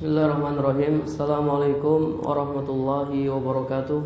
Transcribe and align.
Bismillahirrahmanirrahim. 0.00 1.04
Assalamualaikum 1.04 2.24
warahmatullahi 2.24 3.28
wabarakatuh. 3.28 4.00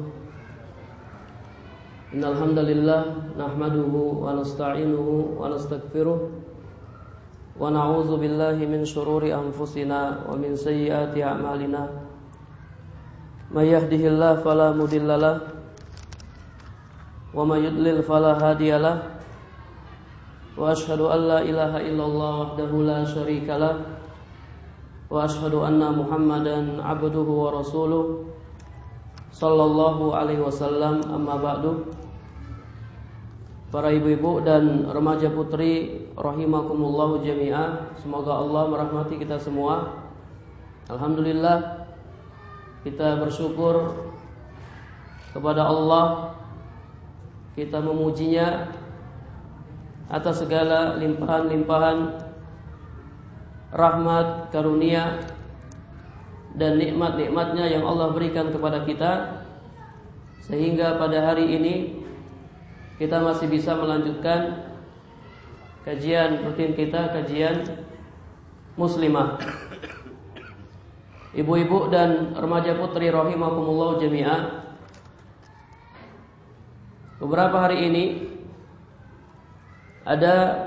Innalhamdulillah 2.19 3.31
Nahmaduhu 3.39 4.27
wa 4.27 4.35
nasta'inuhu 4.35 5.39
wa 5.39 5.55
nasta'gfiruh 5.55 6.19
Wa 7.55 7.71
na'udzu 7.71 8.19
billahi 8.19 8.67
min 8.67 8.83
syururi 8.83 9.31
anfusina 9.31 10.27
Wa 10.27 10.35
min 10.35 10.59
sayyiati 10.59 11.23
a'malina. 11.23 11.87
May 13.55 13.71
yahdihillah 13.71 14.43
fala 14.43 14.75
mudillalah 14.75 15.47
Wa 17.31 17.47
may 17.47 17.71
yudlil 17.71 18.03
fala 18.03 18.35
hadiyalah 18.35 19.15
Wa 20.59 20.75
ashhadu 20.75 21.07
an 21.07 21.21
la 21.23 21.39
ilaha 21.47 21.79
illallah 21.87 22.51
wahdahu 22.51 22.83
la 22.83 23.07
syarikalah 23.07 23.94
واشهد 25.10 25.54
ان 25.54 25.82
محمدا 25.82 26.58
عبده 26.86 27.28
ورسوله 27.44 28.04
صلى 29.34 29.64
الله 29.64 29.98
عليه 30.16 30.40
wasallam 30.46 31.02
amma 31.10 31.36
ba'du 31.42 31.90
Para 33.70 33.94
ibu-ibu 33.94 34.42
dan 34.42 34.90
remaja 34.90 35.30
putri 35.30 36.02
rahimakumullah 36.18 37.22
jami'ah 37.22 37.94
semoga 38.02 38.34
Allah 38.42 38.66
merahmati 38.66 39.22
kita 39.22 39.38
semua 39.38 39.94
Alhamdulillah 40.90 41.86
kita 42.82 43.22
bersyukur 43.22 43.94
kepada 45.38 45.70
Allah 45.70 46.34
kita 47.54 47.78
memujinya 47.78 48.74
atas 50.10 50.42
segala 50.42 50.98
limpahan-limpahan 50.98 52.23
rahmat, 53.75 54.55
karunia 54.55 55.27
dan 56.55 56.79
nikmat-nikmatnya 56.79 57.67
yang 57.67 57.83
Allah 57.83 58.15
berikan 58.15 58.55
kepada 58.55 58.87
kita 58.87 59.43
sehingga 60.47 61.03
pada 61.03 61.35
hari 61.35 61.59
ini 61.59 61.75
kita 63.03 63.19
masih 63.19 63.51
bisa 63.51 63.75
melanjutkan 63.75 64.71
kajian 65.83 66.47
rutin 66.47 66.79
kita 66.79 67.11
kajian 67.11 67.67
muslimah. 68.79 69.43
Ibu-ibu 71.35 71.91
dan 71.91 72.39
remaja 72.39 72.79
putri 72.79 73.11
rahimakumullah 73.11 73.99
jami'ah 73.99 74.41
beberapa 77.19 77.59
hari 77.59 77.91
ini 77.91 78.05
ada 80.07 80.63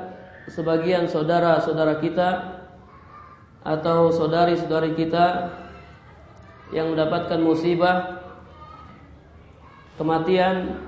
sebagian 0.51 1.07
saudara-saudara 1.07 2.03
kita 2.03 2.56
atau 3.67 4.15
saudari-saudari 4.15 4.95
kita 4.95 5.51
yang 6.71 6.95
mendapatkan 6.95 7.35
musibah 7.43 8.23
kematian 9.99 10.79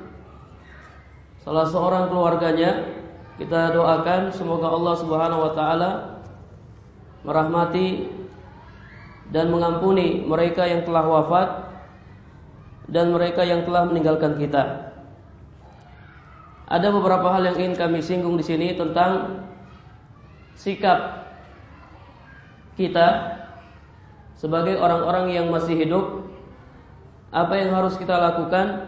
salah 1.44 1.68
seorang 1.68 2.08
keluarganya 2.08 2.88
kita 3.36 3.76
doakan 3.76 4.32
semoga 4.32 4.72
Allah 4.72 4.96
Subhanahu 4.96 5.42
wa 5.44 5.52
taala 5.52 5.92
merahmati 7.28 8.08
dan 9.36 9.52
mengampuni 9.52 10.24
mereka 10.24 10.64
yang 10.64 10.88
telah 10.88 11.04
wafat 11.04 11.50
dan 12.90 13.14
mereka 13.14 13.46
yang 13.46 13.68
telah 13.68 13.86
meninggalkan 13.86 14.40
kita. 14.40 14.90
Ada 16.70 16.90
beberapa 16.90 17.34
hal 17.34 17.50
yang 17.54 17.58
ingin 17.58 17.76
kami 17.78 18.02
singgung 18.02 18.38
di 18.38 18.46
sini 18.46 18.74
tentang 18.78 19.46
sikap 20.58 21.19
kita 22.80 23.36
sebagai 24.40 24.80
orang-orang 24.80 25.36
yang 25.36 25.52
masih 25.52 25.76
hidup 25.76 26.24
apa 27.36 27.60
yang 27.60 27.76
harus 27.76 28.00
kita 28.00 28.16
lakukan 28.16 28.88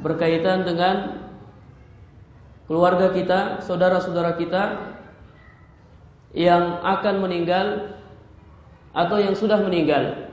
berkaitan 0.00 0.64
dengan 0.64 1.26
keluarga 2.70 3.10
kita, 3.10 3.60
saudara-saudara 3.66 4.38
kita 4.38 4.94
yang 6.32 6.78
akan 6.86 7.26
meninggal 7.26 7.98
atau 8.94 9.18
yang 9.18 9.34
sudah 9.34 9.58
meninggal. 9.58 10.30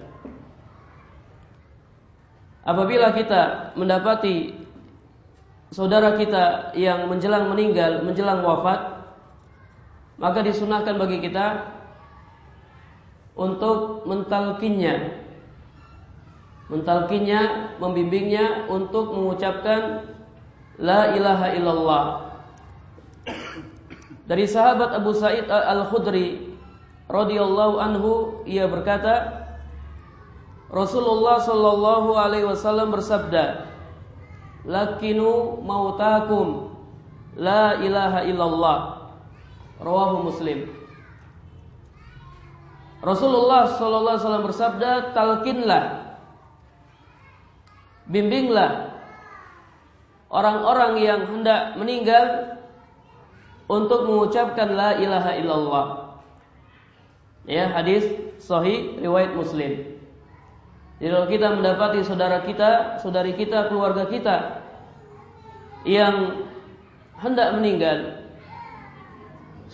Apabila 2.61 3.15
kita 3.17 3.73
mendapati 3.73 4.53
saudara 5.71 6.15
kita 6.15 6.77
yang 6.77 7.09
menjelang 7.09 7.49
meninggal, 7.51 8.05
menjelang 8.05 8.43
wafat, 8.43 8.96
maka 10.17 10.41
disunahkan 10.41 10.97
bagi 10.97 11.21
kita 11.21 11.77
untuk 13.37 14.05
mentalkinnya 14.09 15.25
mentalkinnya 16.67 17.73
membimbingnya 17.79 18.67
untuk 18.67 19.15
mengucapkan 19.15 20.03
la 20.77 21.15
ilaha 21.15 21.47
illallah. 21.55 22.05
Dari 24.27 24.43
sahabat 24.43 24.91
Abu 24.91 25.15
Sa'id 25.15 25.47
Al-Khudri 25.47 26.51
radhiyallahu 27.07 27.75
anhu 27.79 28.11
ia 28.43 28.67
berkata 28.67 29.47
Rasulullah 30.67 31.39
sallallahu 31.39 32.11
alaihi 32.19 32.43
wasallam 32.43 32.91
bersabda 32.91 33.71
lakinu 34.67 35.63
mautakum 35.63 36.75
la 37.39 37.79
ilaha 37.79 38.27
illallah 38.27 38.96
Rawahu 39.77 40.33
Muslim. 40.33 40.69
Rasulullah 43.01 43.77
sallallahu 43.77 44.15
alaihi 44.17 44.25
wasallam 44.25 44.47
bersabda, 44.49 44.91
"Talkinlah 45.13 45.83
bimbinglah 48.09 48.97
orang-orang 50.33 50.93
yang 50.97 51.21
hendak 51.29 51.77
meninggal 51.77 52.57
untuk 53.69 54.09
mengucapkan 54.09 54.73
la 54.73 54.97
ilaha 54.97 55.31
illallah." 55.37 55.87
Ya, 57.47 57.69
hadis 57.71 58.03
sahih 58.41 58.97
riwayat 58.99 59.37
Muslim. 59.37 59.97
Jadi 60.97 61.11
kalau 61.13 61.27
kita 61.29 61.47
mendapati 61.53 62.01
saudara 62.01 62.41
kita, 62.41 62.97
saudari 62.99 63.37
kita, 63.37 63.69
keluarga 63.69 64.09
kita 64.09 64.65
yang 65.85 66.43
hendak 67.21 67.53
meninggal, 67.53 68.26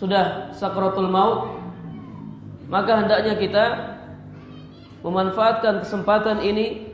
sudah 0.04 0.52
sakratul 0.52 1.08
maut 1.08 1.56
maka 2.68 3.00
hendaknya 3.00 3.40
kita 3.40 3.66
memanfaatkan 5.00 5.80
kesempatan 5.80 6.44
ini 6.44 6.92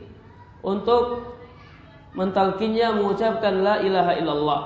untuk 0.62 1.34
mentalkinnya 2.14 2.94
mengucapkan 2.94 3.62
la 3.62 3.82
ilaha 3.82 4.12
illallah. 4.18 4.62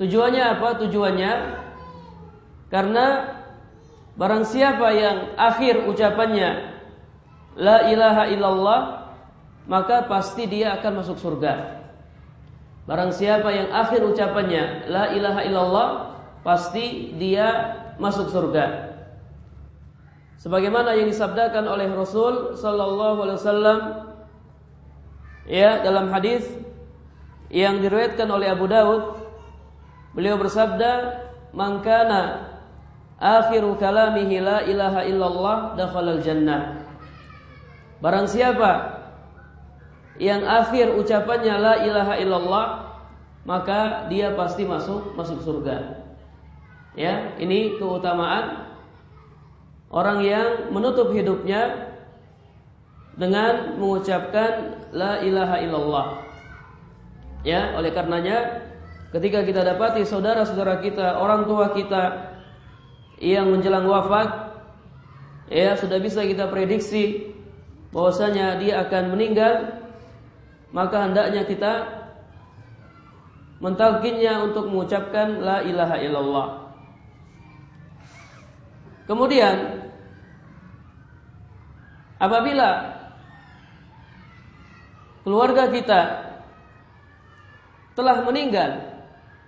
Tujuannya 0.00 0.44
apa? 0.56 0.68
Tujuannya 0.86 1.32
karena 2.72 3.06
barang 4.16 4.44
siapa 4.48 4.88
yang 4.92 5.36
akhir 5.36 5.88
ucapannya 5.88 6.80
la 7.60 7.92
ilaha 7.92 8.24
illallah 8.28 8.80
maka 9.68 10.04
pasti 10.08 10.48
dia 10.48 10.80
akan 10.80 11.04
masuk 11.04 11.16
surga. 11.20 11.84
Barang 12.84 13.14
siapa 13.14 13.52
yang 13.52 13.68
akhir 13.72 14.04
ucapannya 14.04 14.90
la 14.90 15.12
ilaha 15.16 15.40
illallah 15.48 16.11
pasti 16.42 17.14
dia 17.16 17.78
masuk 18.02 18.30
surga. 18.30 18.92
Sebagaimana 20.42 20.98
yang 20.98 21.06
disabdakan 21.06 21.70
oleh 21.70 21.86
Rasul 21.94 22.58
sallallahu 22.58 23.18
alaihi 23.22 23.38
wasallam 23.38 23.78
ya 25.46 25.86
dalam 25.86 26.10
hadis 26.10 26.42
yang 27.46 27.78
diriwayatkan 27.78 28.26
oleh 28.26 28.50
Abu 28.50 28.66
Daud 28.66 29.22
beliau 30.18 30.34
bersabda 30.42 31.22
man 31.54 31.78
kana 31.86 32.50
akhiru 33.22 33.78
kalamihi 33.78 34.42
la 34.42 34.66
ilaha 34.66 35.06
illallah 35.06 35.56
dakhalal 35.78 36.18
jannah 36.26 36.82
barang 38.02 38.26
siapa 38.26 38.98
yang 40.18 40.42
akhir 40.42 40.90
ucapannya 40.98 41.54
la 41.54 41.74
ilaha 41.86 42.14
illallah 42.18 42.66
maka 43.46 44.10
dia 44.10 44.34
pasti 44.34 44.66
masuk 44.66 45.14
masuk 45.14 45.38
surga 45.38 46.01
Ya, 46.92 47.32
ini 47.40 47.80
keutamaan 47.80 48.68
orang 49.88 50.20
yang 50.24 50.48
menutup 50.72 51.12
hidupnya 51.12 51.92
dengan 53.16 53.76
mengucapkan 53.80 54.80
la 54.92 55.20
ilaha 55.24 55.56
illallah. 55.60 56.06
Ya, 57.44 57.76
oleh 57.76 57.92
karenanya 57.92 58.68
ketika 59.12 59.44
kita 59.44 59.64
dapati 59.64 60.04
saudara-saudara 60.04 60.80
kita, 60.84 61.16
orang 61.20 61.44
tua 61.48 61.72
kita 61.72 62.32
yang 63.20 63.52
menjelang 63.52 63.88
wafat, 63.88 64.52
ya 65.52 65.76
sudah 65.76 65.96
bisa 66.00 66.24
kita 66.24 66.48
prediksi 66.48 67.32
bahwasanya 67.92 68.56
dia 68.60 68.84
akan 68.88 69.12
meninggal, 69.12 69.84
maka 70.72 71.08
hendaknya 71.08 71.44
kita 71.44 71.72
mentalkinnya 73.60 74.42
untuk 74.42 74.72
mengucapkan 74.72 75.38
la 75.44 75.60
ilaha 75.62 75.96
illallah. 76.00 76.61
Kemudian 79.12 79.84
apabila 82.16 82.96
keluarga 85.20 85.68
kita 85.68 86.00
telah 87.92 88.24
meninggal, 88.24 88.88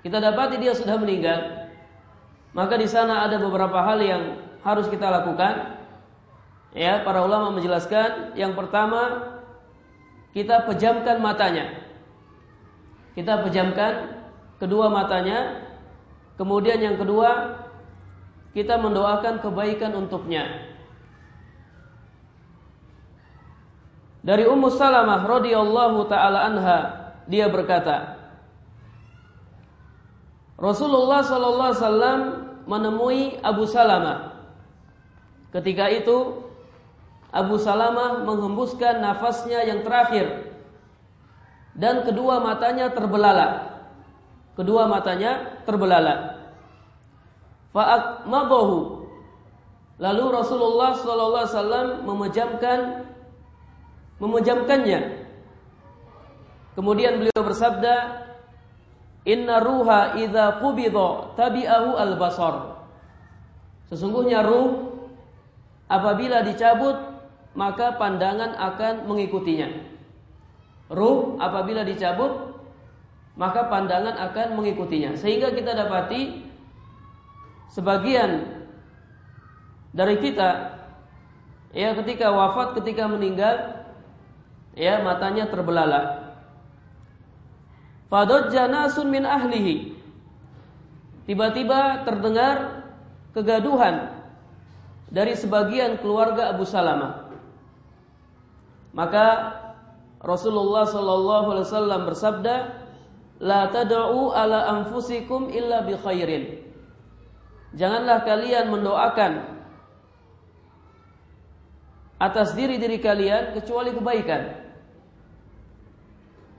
kita 0.05 0.21
dapati 0.21 0.61
dia 0.61 0.77
sudah 0.77 1.01
meninggal, 1.01 1.73
maka 2.53 2.77
di 2.77 2.85
sana 2.85 3.25
ada 3.25 3.41
beberapa 3.41 3.81
hal 3.81 4.05
yang 4.05 4.37
harus 4.61 4.85
kita 4.93 5.09
lakukan. 5.09 5.81
Ya, 6.77 7.01
para 7.01 7.25
ulama 7.25 7.57
menjelaskan 7.57 8.37
yang 8.37 8.53
pertama 8.53 9.33
kita 10.37 10.69
pejamkan 10.69 11.25
matanya. 11.25 11.73
Kita 13.17 13.41
pejamkan 13.41 14.13
kedua 14.61 14.93
matanya. 14.93 15.73
Kemudian 16.37 16.85
yang 16.85 17.01
kedua 17.01 17.65
kita 18.55 18.79
mendoakan 18.79 19.43
kebaikan 19.43 19.93
untuknya. 19.99 20.47
Dari 24.25 24.49
Ummu 24.49 24.73
Salamah 24.73 25.21
radhiyallahu 25.27 26.09
taala 26.09 26.49
anha 26.49 26.79
dia 27.29 27.45
berkata 27.53 28.17
Rasulullah 30.57 31.21
sallallahu 31.21 31.71
alaihi 31.75 31.83
wasallam 31.83 32.21
menemui 32.65 33.23
Abu 33.45 33.69
Salamah. 33.69 34.39
Ketika 35.53 35.93
itu 35.93 36.47
Abu 37.35 37.61
Salamah 37.61 38.23
menghembuskan 38.23 39.03
nafasnya 39.03 39.67
yang 39.67 39.83
terakhir 39.83 40.55
dan 41.75 42.07
kedua 42.07 42.39
matanya 42.39 42.95
terbelalak. 42.95 43.75
Kedua 44.55 44.87
matanya 44.87 45.59
terbelalak. 45.67 46.44
Fa'akmadahu. 47.75 49.03
Lalu 49.99 50.25
Rasulullah 50.31 50.95
sallallahu 50.95 51.43
alaihi 51.43 51.55
wasallam 51.55 51.89
memejamkan 52.07 52.79
memejamkannya. 54.23 55.01
Kemudian 56.75 57.19
beliau 57.23 57.43
bersabda, 57.43 57.95
"Inna 59.27 59.59
ruha 59.63 60.19
idza 60.19 60.63
qubida 60.63 61.35
tabi'ahu 61.35 61.91
al-basar." 61.99 62.79
Sesungguhnya 63.91 64.43
ruh 64.43 64.95
apabila 65.87 66.43
dicabut 66.43 67.15
maka 67.55 67.95
pandangan 67.95 68.59
akan 68.59 69.07
mengikutinya. 69.07 69.71
Ruh 70.91 71.39
apabila 71.39 71.87
dicabut, 71.87 72.59
maka 73.39 73.71
pandangan 73.71 74.15
akan 74.31 74.59
mengikutinya. 74.59 75.15
Sehingga 75.15 75.55
kita 75.55 75.73
dapati 75.73 76.45
sebagian 77.75 78.63
dari 79.91 80.23
kita 80.23 80.79
ya 81.75 81.91
ketika 81.99 82.31
wafat, 82.31 82.79
ketika 82.79 83.11
meninggal 83.11 83.83
ya 84.79 85.03
matanya 85.03 85.51
terbelalak. 85.51 86.39
Fadajja 88.07 88.71
nasun 88.71 89.11
min 89.11 89.27
ahlihi. 89.27 89.91
Tiba-tiba 91.27 92.07
terdengar 92.07 92.87
kegaduhan 93.35 94.13
dari 95.11 95.35
sebagian 95.35 95.99
keluarga 95.99 96.55
Abu 96.55 96.63
Salamah. 96.69 97.27
Maka 98.95 99.27
Rasulullah 100.23 100.87
sallallahu 100.87 101.47
alaihi 101.53 101.67
wasallam 101.67 102.01
bersabda, 102.07 102.55
"La 103.43 103.67
tad'u 103.73 104.31
ala 104.31 104.79
anfusikum 104.79 105.51
illa 105.51 105.83
bi 105.83 105.99
khairin." 105.99 106.64
Janganlah 107.75 108.23
kalian 108.23 108.71
mendoakan 108.71 109.33
atas 112.23 112.55
diri-diri 112.55 113.03
kalian 113.03 113.53
kecuali 113.59 113.91
kebaikan. 113.91 114.43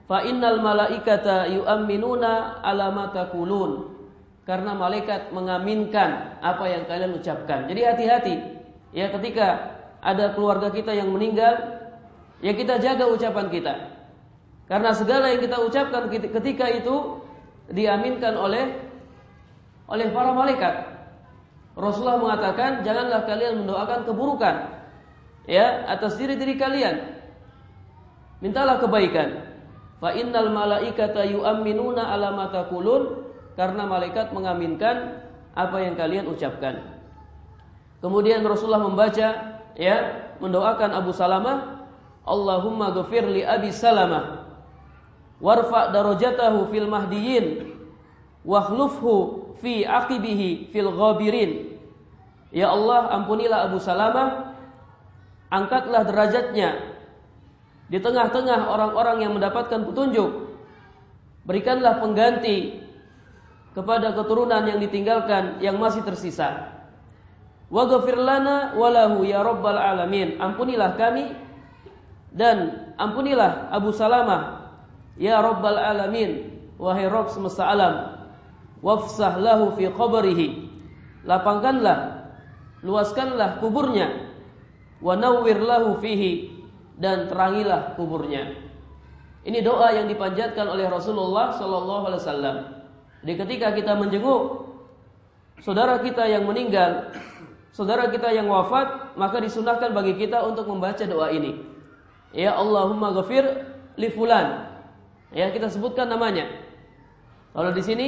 Fa 0.06 0.22
innal 0.22 0.62
malaikata 0.62 1.50
yu'minuna 1.50 2.62
ala 2.62 2.92
ma 2.92 3.10
taqulun. 3.10 3.96
Karena 4.46 4.78
malaikat 4.78 5.34
mengaminkan 5.34 6.38
apa 6.38 6.70
yang 6.70 6.86
kalian 6.86 7.18
ucapkan. 7.18 7.66
Jadi 7.66 7.82
hati-hati 7.82 8.36
ya 8.94 9.10
ketika 9.10 9.74
ada 10.06 10.38
keluarga 10.38 10.70
kita 10.70 10.94
yang 10.94 11.10
meninggal 11.10 11.82
ya 12.46 12.54
kita 12.54 12.78
jaga 12.78 13.10
ucapan 13.10 13.50
kita. 13.50 13.74
Karena 14.70 14.94
segala 14.94 15.34
yang 15.34 15.42
kita 15.42 15.58
ucapkan 15.66 16.14
ketika 16.14 16.70
itu 16.70 17.26
diaminkan 17.74 18.38
oleh 18.38 18.86
oleh 19.90 20.14
para 20.14 20.30
malaikat. 20.30 20.95
Rasulullah 21.76 22.20
mengatakan, 22.20 22.88
janganlah 22.88 23.28
kalian 23.28 23.64
mendoakan 23.64 24.08
keburukan 24.08 24.56
ya 25.46 25.86
atas 25.92 26.16
diri-diri 26.16 26.56
kalian. 26.56 27.20
Mintalah 28.40 28.80
kebaikan. 28.80 29.44
Fa 30.00 30.12
innal 30.12 30.52
malaikata 30.52 31.24
yu'minuna 31.24 32.12
ala 32.12 32.36
ma 32.36 32.52
taqulun 32.52 33.28
karena 33.56 33.88
malaikat 33.88 34.36
mengaminkan 34.36 35.24
apa 35.56 35.78
yang 35.80 35.96
kalian 35.96 36.28
ucapkan. 36.28 37.00
Kemudian 38.04 38.44
Rasulullah 38.44 38.84
membaca 38.84 39.28
ya 39.80 39.98
mendoakan 40.44 40.92
Abu 40.94 41.16
Salamah 41.16 41.88
Allahumma 42.28 42.92
ghafir 42.92 43.24
li 43.24 43.42
Abi 43.42 43.72
Salamah 43.72 44.46
warfa 45.40 45.94
darajatahu 45.94 46.70
fil 46.74 46.90
mahdiyin 46.90 47.46
wakhlufhu 48.44 49.45
fi 49.60 49.84
aqibihi 49.84 50.72
fil 50.72 50.92
ghabirin. 50.92 51.76
Ya 52.56 52.72
Allah 52.72 53.12
ampunilah 53.20 53.68
Abu 53.68 53.78
Salamah 53.84 54.56
angkatlah 55.52 56.08
derajatnya. 56.08 56.96
Di 57.86 58.02
tengah-tengah 58.02 58.66
orang-orang 58.66 59.22
yang 59.22 59.34
mendapatkan 59.38 59.86
petunjuk 59.86 60.58
berikanlah 61.46 62.02
pengganti 62.02 62.82
kepada 63.78 64.16
keturunan 64.18 64.66
yang 64.66 64.82
ditinggalkan 64.82 65.62
yang 65.62 65.78
masih 65.78 66.02
tersisa. 66.02 66.74
Waghfir 67.70 68.18
lana 68.18 68.74
walahu 68.74 69.22
ya 69.28 69.46
rabbal 69.46 69.78
alamin. 69.78 70.42
Ampunilah 70.42 70.98
kami 70.98 71.36
dan 72.36 72.90
ampunilah 72.98 73.72
Abu 73.72 73.92
Salamah 73.96 74.72
ya 75.20 75.40
Rabbal 75.40 75.80
Alamin. 75.80 76.52
Wahai 76.76 77.08
Rabb 77.08 77.32
semesta 77.32 77.72
alam 77.72 78.15
wafsah 78.80 79.40
fi 79.76 79.86
qabrihi. 79.92 80.48
Lapangkanlah 81.28 82.32
luaskanlah 82.82 83.60
kuburnya. 83.60 84.32
Wa 85.04 85.20
fihi. 86.00 86.56
Dan 86.96 87.28
terangilah 87.28 88.00
kuburnya. 88.00 88.56
Ini 89.46 89.60
doa 89.62 89.92
yang 89.94 90.08
dipanjatkan 90.08 90.66
oleh 90.66 90.88
Rasulullah 90.88 91.54
sallallahu 91.54 92.04
alaihi 92.08 92.22
wasallam. 92.24 92.58
Di 93.22 93.34
ketika 93.36 93.76
kita 93.76 94.00
menjenguk 94.00 94.64
saudara 95.60 96.00
kita 96.00 96.24
yang 96.26 96.48
meninggal 96.48 97.12
saudara 97.76 98.08
kita 98.08 98.32
yang 98.32 98.48
wafat 98.48 99.18
maka 99.20 99.44
disunahkan 99.44 99.92
bagi 99.92 100.16
kita 100.16 100.40
untuk 100.48 100.72
membaca 100.72 101.04
doa 101.04 101.30
ini. 101.30 101.62
Ya 102.32 102.56
Allahumma 102.56 103.12
ghafir 103.12 103.44
li 104.00 104.10
fulan. 104.12 104.72
Ya, 105.36 105.52
kita 105.52 105.68
sebutkan 105.68 106.08
namanya. 106.08 106.48
Kalau 107.52 107.72
di 107.76 107.84
sini 107.84 108.08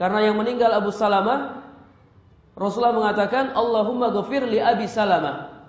karena 0.00 0.30
yang 0.30 0.36
meninggal 0.40 0.72
Abu 0.72 0.90
Salamah 0.94 1.62
Rasulullah 2.52 2.96
mengatakan 2.96 3.56
Allahumma 3.56 4.12
ghafir 4.12 4.44
li 4.44 4.60
Abi 4.60 4.84
Salamah. 4.84 5.64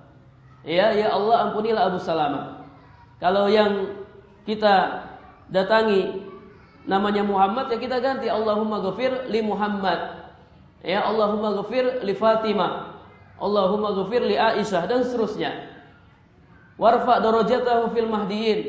Ya, 0.63 0.91
ya 0.95 1.11
Allah 1.11 1.49
ampunilah 1.49 1.91
Abu 1.91 1.99
Salamah. 1.99 2.67
Kalau 3.23 3.47
yang 3.47 4.03
kita 4.43 5.07
datangi 5.47 6.27
namanya 6.83 7.23
Muhammad 7.23 7.71
ya 7.71 7.79
kita 7.79 8.03
ganti 8.03 8.27
Allahumma 8.27 8.83
ghafir 8.83 9.31
li 9.31 9.39
Muhammad. 9.39 10.27
Ya 10.83 11.07
Allahumma 11.07 11.55
ghafir 11.63 12.03
li 12.03 12.11
Fatimah. 12.15 12.99
Allahumma 13.39 13.95
ghafir 13.95 14.23
li 14.27 14.35
Aisyah 14.35 14.83
dan 14.87 15.07
seterusnya. 15.07 15.71
Warfa 16.75 17.23
darajatahu 17.23 17.95
fil 17.95 18.11
mahdiyin. 18.11 18.59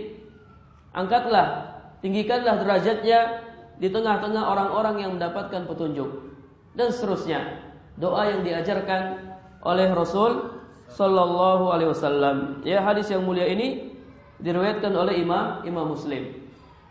Angkatlah, 0.94 1.74
tinggikanlah 1.98 2.62
derajatnya 2.62 3.42
di 3.78 3.88
tengah-tengah 3.90 4.42
orang-orang 4.42 4.96
yang 5.02 5.10
mendapatkan 5.18 5.66
petunjuk. 5.66 6.34
Dan 6.74 6.90
seterusnya. 6.90 7.62
Doa 7.94 8.26
yang 8.26 8.42
diajarkan 8.42 9.34
oleh 9.62 9.90
Rasul 9.94 10.58
sallallahu 10.90 11.70
alaihi 11.70 11.90
wasallam. 11.90 12.62
Ya, 12.66 12.82
hadis 12.82 13.10
yang 13.10 13.22
mulia 13.22 13.46
ini 13.46 13.94
diriwayatkan 14.42 14.90
oleh 14.90 15.22
Imam 15.22 15.62
Imam 15.62 15.94
Muslim. 15.94 16.34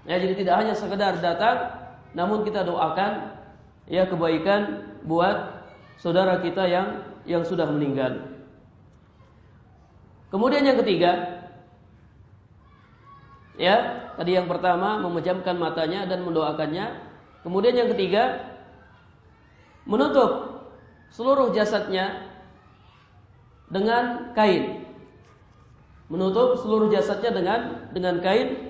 Ya, 0.08 0.20
jadi 0.20 0.36
tidak 0.36 0.56
hanya 0.64 0.74
sekedar 0.76 1.20
datang 1.20 1.84
namun 2.14 2.46
kita 2.46 2.64
doakan 2.64 3.34
ya 3.90 4.06
kebaikan 4.06 4.86
buat 5.04 5.66
saudara 6.00 6.40
kita 6.40 6.68
yang 6.70 7.04
yang 7.24 7.44
sudah 7.44 7.68
meninggal. 7.68 8.32
Kemudian 10.30 10.66
yang 10.66 10.82
ketiga, 10.82 11.42
ya 13.56 14.03
tadi 14.16 14.38
yang 14.38 14.48
pertama 14.50 15.02
memejamkan 15.02 15.58
matanya 15.58 16.06
dan 16.06 16.26
mendoakannya. 16.26 17.14
Kemudian 17.44 17.76
yang 17.76 17.90
ketiga, 17.92 18.54
menutup 19.84 20.64
seluruh 21.12 21.52
jasadnya 21.52 22.32
dengan 23.70 24.34
kain. 24.34 24.88
Menutup 26.08 26.62
seluruh 26.62 26.94
jasadnya 26.94 27.32
dengan 27.34 27.60
dengan 27.92 28.16
kain. 28.24 28.70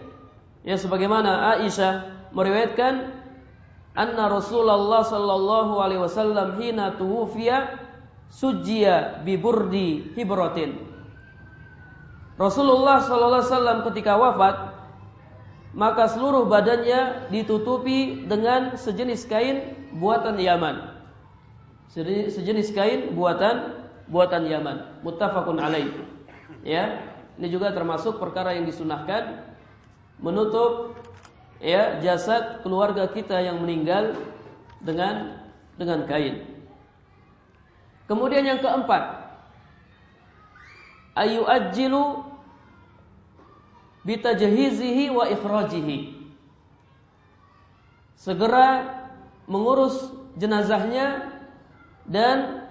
Ya 0.63 0.79
sebagaimana 0.79 1.59
Aisyah 1.59 2.27
meriwayatkan 2.31 3.13
anna 3.93 4.25
Rasulullah 4.31 5.03
sallallahu 5.05 5.77
alaihi 5.77 6.01
wasallam 6.01 6.57
hina 6.57 6.95
tuwfiya 6.95 7.77
sujia 8.33 9.21
biburdi 9.21 10.17
hibratin. 10.17 10.81
Rasulullah 12.33 13.05
sallallahu 13.05 13.45
alaihi 13.45 13.51
wasallam 13.53 13.79
ketika 13.91 14.17
wafat 14.17 14.72
maka 15.73 16.05
seluruh 16.05 16.45
badannya 16.45 17.33
ditutupi 17.33 18.29
dengan 18.29 18.77
sejenis 18.77 19.25
kain 19.25 19.57
buatan 19.97 20.37
Yaman. 20.37 20.93
Sejenis 21.93 22.69
kain 22.73 23.17
buatan 23.17 23.85
buatan 24.09 24.45
Yaman. 24.45 25.01
Muttafaqun 25.01 25.57
alaih. 25.57 25.89
Ya, 26.61 27.01
ini 27.41 27.49
juga 27.49 27.73
termasuk 27.73 28.21
perkara 28.21 28.53
yang 28.53 28.69
disunahkan 28.69 29.49
menutup 30.21 30.93
ya 31.57 31.99
jasad 31.99 32.61
keluarga 32.61 33.09
kita 33.09 33.41
yang 33.41 33.59
meninggal 33.59 34.13
dengan 34.79 35.41
dengan 35.73 36.05
kain. 36.05 36.45
Kemudian 38.05 38.45
yang 38.45 38.59
keempat, 38.61 39.25
ayu 41.17 41.47
ajilu 41.49 42.32
bitajhizihi 44.03 45.11
wa 45.11 45.27
ikhrajihi. 45.27 46.15
Segera 48.19 48.87
mengurus 49.47 50.11
jenazahnya 50.39 51.33
dan 52.07 52.67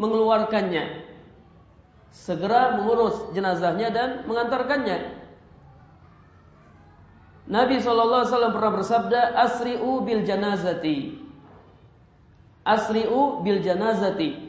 mengeluarkannya. 0.00 1.04
Segera 2.14 2.78
mengurus 2.78 3.34
jenazahnya 3.34 3.88
dan 3.90 4.08
mengantarkannya. 4.24 5.24
Nabi 7.44 7.76
SAW 7.76 8.56
pernah 8.56 8.72
bersabda, 8.72 9.36
Asri'u 9.36 10.00
bil 10.00 10.24
janazati. 10.24 11.20
Asri'u 12.64 13.44
bil 13.44 13.60
janazati. 13.60 14.48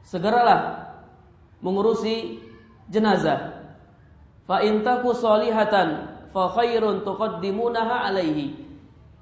Segeralah 0.00 0.88
mengurusi 1.60 2.40
jenazah. 2.88 3.55
Fa 4.46 4.62
intaku 4.62 5.10
solihatan 5.10 6.16
fa 6.30 6.42
khairun 6.54 7.02
tuqaddimunaha 7.02 8.06
alaihi. 8.06 8.54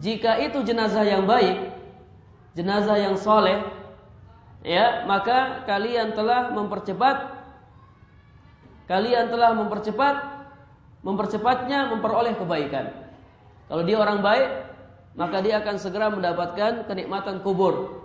Jika 0.04 0.36
itu 0.44 0.60
jenazah 0.60 1.04
yang 1.08 1.24
baik, 1.24 1.72
jenazah 2.52 3.00
yang 3.00 3.16
soleh, 3.16 3.64
ya 4.60 5.08
maka 5.08 5.64
kalian 5.64 6.12
telah 6.12 6.52
mempercepat, 6.52 7.40
kalian 8.84 9.32
telah 9.32 9.56
mempercepat 9.56 10.16
mempercepatnya 11.04 11.92
memperoleh 11.92 12.32
kebaikan. 12.36 12.90
Kalau 13.68 13.84
dia 13.84 13.96
orang 14.00 14.24
baik, 14.24 14.48
maka 15.14 15.44
dia 15.44 15.60
akan 15.60 15.76
segera 15.76 16.08
mendapatkan 16.08 16.88
kenikmatan 16.88 17.44
kubur. 17.44 18.02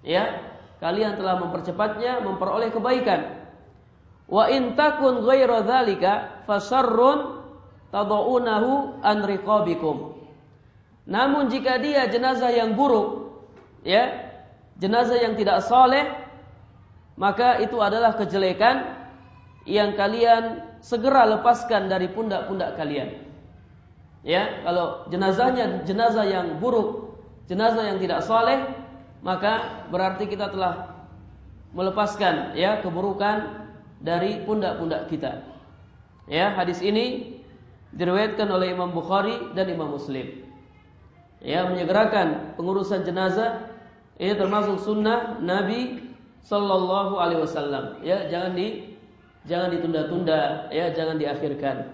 Ya, 0.00 0.40
kalian 0.80 1.20
telah 1.20 1.38
mempercepatnya 1.38 2.24
memperoleh 2.24 2.72
kebaikan. 2.72 3.40
Wa 4.26 4.48
in 4.48 4.72
takun 4.74 5.22
dzalika 5.22 6.31
fasarrun 6.48 7.42
tadaunahu 7.92 8.98
an 9.04 9.22
riqabikum. 9.22 10.16
Namun 11.06 11.50
jika 11.50 11.82
dia 11.82 12.06
jenazah 12.06 12.50
yang 12.54 12.78
buruk, 12.78 13.36
ya, 13.82 14.32
jenazah 14.78 15.18
yang 15.18 15.34
tidak 15.34 15.60
soleh, 15.66 16.06
maka 17.18 17.60
itu 17.60 17.76
adalah 17.82 18.14
kejelekan 18.16 19.02
yang 19.68 19.94
kalian 19.94 20.62
segera 20.82 21.26
lepaskan 21.26 21.86
dari 21.86 22.10
pundak-pundak 22.10 22.74
kalian. 22.74 23.22
Ya, 24.22 24.62
kalau 24.62 25.06
jenazahnya 25.10 25.82
jenazah 25.82 26.26
yang 26.26 26.62
buruk, 26.62 27.18
jenazah 27.50 27.90
yang 27.90 27.98
tidak 27.98 28.22
soleh, 28.22 28.62
maka 29.22 29.86
berarti 29.90 30.30
kita 30.30 30.50
telah 30.50 30.94
melepaskan 31.74 32.54
ya 32.54 32.78
keburukan 32.78 33.66
dari 33.98 34.42
pundak-pundak 34.46 35.10
kita. 35.10 35.51
Ya, 36.30 36.54
hadis 36.54 36.78
ini 36.82 37.38
diriwayatkan 37.94 38.46
oleh 38.46 38.72
Imam 38.74 38.94
Bukhari 38.94 39.52
dan 39.54 39.68
Imam 39.70 39.90
Muslim. 39.90 40.42
Ya, 41.42 41.66
menyegerakan 41.66 42.54
pengurusan 42.54 43.02
jenazah 43.02 43.66
ini 44.20 44.38
termasuk 44.38 44.78
sunnah 44.78 45.42
Nabi 45.42 46.14
Sallallahu 46.46 47.18
Alaihi 47.18 47.42
Wasallam. 47.42 47.98
Ya, 48.06 48.30
jangan 48.30 48.54
di 48.54 48.92
Jangan 49.42 49.74
ditunda-tunda, 49.74 50.70
ya, 50.70 50.94
jangan 50.94 51.18
diakhirkan. 51.18 51.90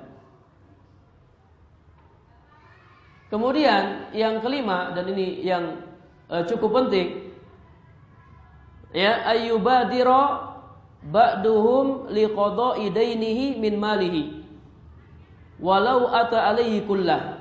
Kemudian 3.32 4.12
yang 4.12 4.40
kelima 4.40 4.92
dan 4.92 5.04
ini 5.12 5.44
yang 5.44 5.85
uh, 6.32 6.44
cukup 6.49 6.80
penting 6.80 7.28
ya 8.97 9.20
ayyubadira 9.28 10.48
ba'duhum 11.05 12.11
liqada'i 12.11 12.90
dainihi 12.90 13.59
min 13.62 13.78
malihi 13.78 14.43
walau 15.62 16.11
ata 16.11 16.50
alaihi 16.50 16.83
kullah 16.87 17.38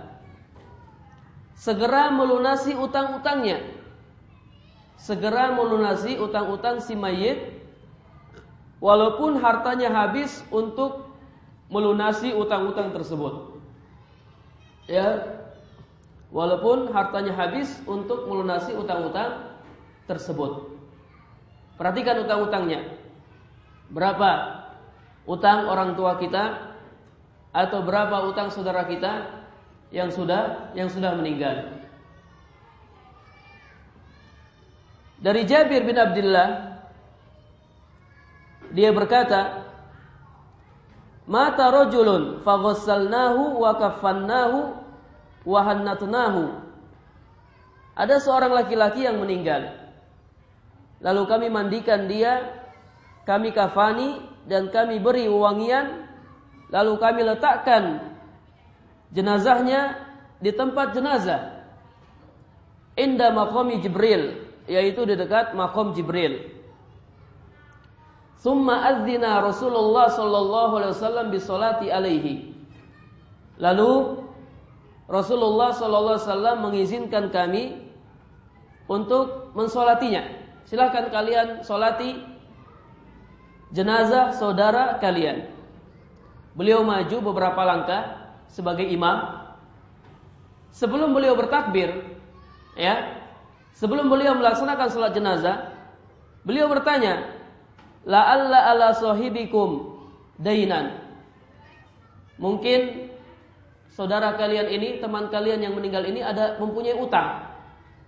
segera 1.58 2.14
melunasi 2.14 2.78
utang-utangnya 2.78 3.62
segera 4.98 5.54
melunasi 5.54 6.18
utang-utang 6.18 6.82
si 6.82 6.94
mayit 6.98 7.58
walaupun 8.82 9.42
hartanya 9.42 9.90
habis 9.90 10.42
untuk 10.54 11.08
melunasi 11.68 12.32
utang-utang 12.32 12.96
tersebut. 12.96 13.60
Ya. 14.88 15.36
Walaupun 16.28 16.92
hartanya 16.92 17.32
habis 17.32 17.72
untuk 17.88 18.28
melunasi 18.28 18.76
utang-utang 18.76 19.48
tersebut. 20.12 20.76
Perhatikan 21.80 22.20
utang-utangnya. 22.28 22.97
Berapa 23.88 24.64
utang 25.28 25.68
orang 25.68 25.96
tua 25.96 26.20
kita 26.20 26.76
atau 27.56 27.80
berapa 27.84 28.28
utang 28.28 28.52
saudara 28.52 28.84
kita 28.88 29.44
yang 29.92 30.12
sudah 30.12 30.72
yang 30.76 30.92
sudah 30.92 31.16
meninggal. 31.16 31.78
Dari 35.18 35.48
Jabir 35.50 35.82
bin 35.88 35.98
Abdullah 35.98 36.78
dia 38.72 38.92
berkata, 38.92 39.66
Mata 41.28 41.68
rojulun 41.68 42.40
faghassalnahu 42.44 43.60
wa 43.60 43.72
kafannahu 43.76 44.80
wa 45.44 45.60
hannatnahu. 45.64 46.44
Ada 47.98 48.24
seorang 48.24 48.56
laki-laki 48.56 49.04
yang 49.04 49.20
meninggal. 49.20 49.76
Lalu 51.04 51.24
kami 51.28 51.48
mandikan 51.52 52.08
dia, 52.08 52.48
kami 53.28 53.52
kafani 53.52 54.24
dan 54.48 54.72
kami 54.72 55.04
beri 55.04 55.28
wewangian, 55.28 56.08
lalu 56.72 56.96
kami 56.96 57.28
letakkan 57.28 58.16
jenazahnya 59.12 60.00
di 60.40 60.56
tempat 60.56 60.96
jenazah. 60.96 61.68
Inda 62.96 63.36
maqami 63.36 63.84
Jibril, 63.84 64.48
yaitu 64.66 65.04
di 65.04 65.20
dekat 65.20 65.54
makom 65.54 65.92
Jibril. 65.92 66.56
Summa 68.40 68.88
adzina 68.96 69.44
Rasulullah 69.44 70.08
sallallahu 70.08 70.74
alaihi 70.80 70.94
wasallam 70.96 71.28
bi 71.28 71.40
salati 71.44 71.88
alaihi. 71.92 72.56
Lalu 73.60 74.24
Rasulullah 75.12 75.76
sallallahu 75.76 76.16
alaihi 76.16 76.30
wasallam 76.32 76.58
mengizinkan 76.64 77.26
kami 77.34 77.82
untuk 78.88 79.52
mensolatinya. 79.52 80.24
Silahkan 80.64 81.12
kalian 81.12 81.66
solati 81.66 82.37
jenazah 83.72 84.36
saudara 84.36 85.00
kalian. 85.00 85.48
Beliau 86.58 86.82
maju 86.82 87.18
beberapa 87.22 87.62
langkah 87.62 88.34
sebagai 88.50 88.88
imam. 88.88 89.46
Sebelum 90.74 91.14
beliau 91.14 91.34
bertakbir, 91.34 91.90
ya, 92.78 93.22
sebelum 93.74 94.10
beliau 94.10 94.38
melaksanakan 94.38 94.88
sholat 94.94 95.14
jenazah, 95.14 95.74
beliau 96.46 96.70
bertanya, 96.70 97.34
la'alla 98.06 98.74
ala 98.74 98.88
sahibikum 98.94 99.98
dainan. 100.38 101.02
Mungkin 102.38 103.10
saudara 103.90 104.38
kalian 104.38 104.70
ini, 104.70 105.02
teman 105.02 105.34
kalian 105.34 105.62
yang 105.66 105.74
meninggal 105.74 106.06
ini 106.06 106.22
ada 106.22 106.62
mempunyai 106.62 106.98
utang. 106.98 107.42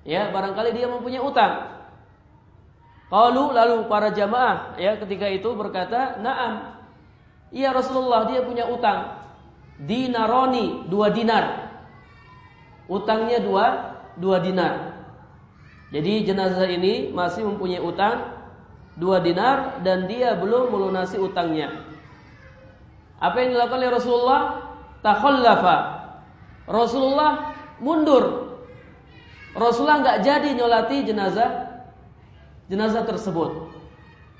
Ya, 0.05 0.29
barangkali 0.29 0.77
dia 0.77 0.85
mempunyai 0.85 1.21
utang. 1.21 1.78
Qalu 3.09 3.57
lalu 3.57 3.89
para 3.89 4.13
jamaah 4.13 4.77
ya 4.77 4.93
ketika 5.01 5.25
itu 5.25 5.49
berkata, 5.57 6.21
"Na'am." 6.21 6.77
Iya 7.49 7.73
Rasulullah, 7.73 8.29
dia 8.29 8.45
punya 8.45 8.69
utang. 8.69 9.17
Dinaroni, 9.81 10.85
dua 10.85 11.09
dinar. 11.09 11.73
Utangnya 12.85 13.41
dua, 13.41 13.65
dua 14.13 14.37
dinar. 14.37 15.01
Jadi 15.89 16.29
jenazah 16.29 16.69
ini 16.69 17.09
masih 17.09 17.49
mempunyai 17.49 17.81
utang 17.81 18.37
dua 18.93 19.17
dinar 19.25 19.81
dan 19.81 20.05
dia 20.05 20.37
belum 20.37 20.69
melunasi 20.69 21.17
utangnya. 21.17 21.73
Apa 23.17 23.41
yang 23.41 23.57
dilakukan 23.57 23.79
oleh 23.81 23.91
Rasulullah? 23.97 24.41
Takhallafa. 25.01 25.77
Rasulullah 26.69 27.57
mundur. 27.81 28.53
Rasulullah 29.57 30.05
nggak 30.05 30.19
jadi 30.21 30.49
nyolati 30.53 30.97
jenazah 31.09 31.68
jenazah 32.69 33.03
tersebut. 33.03 33.73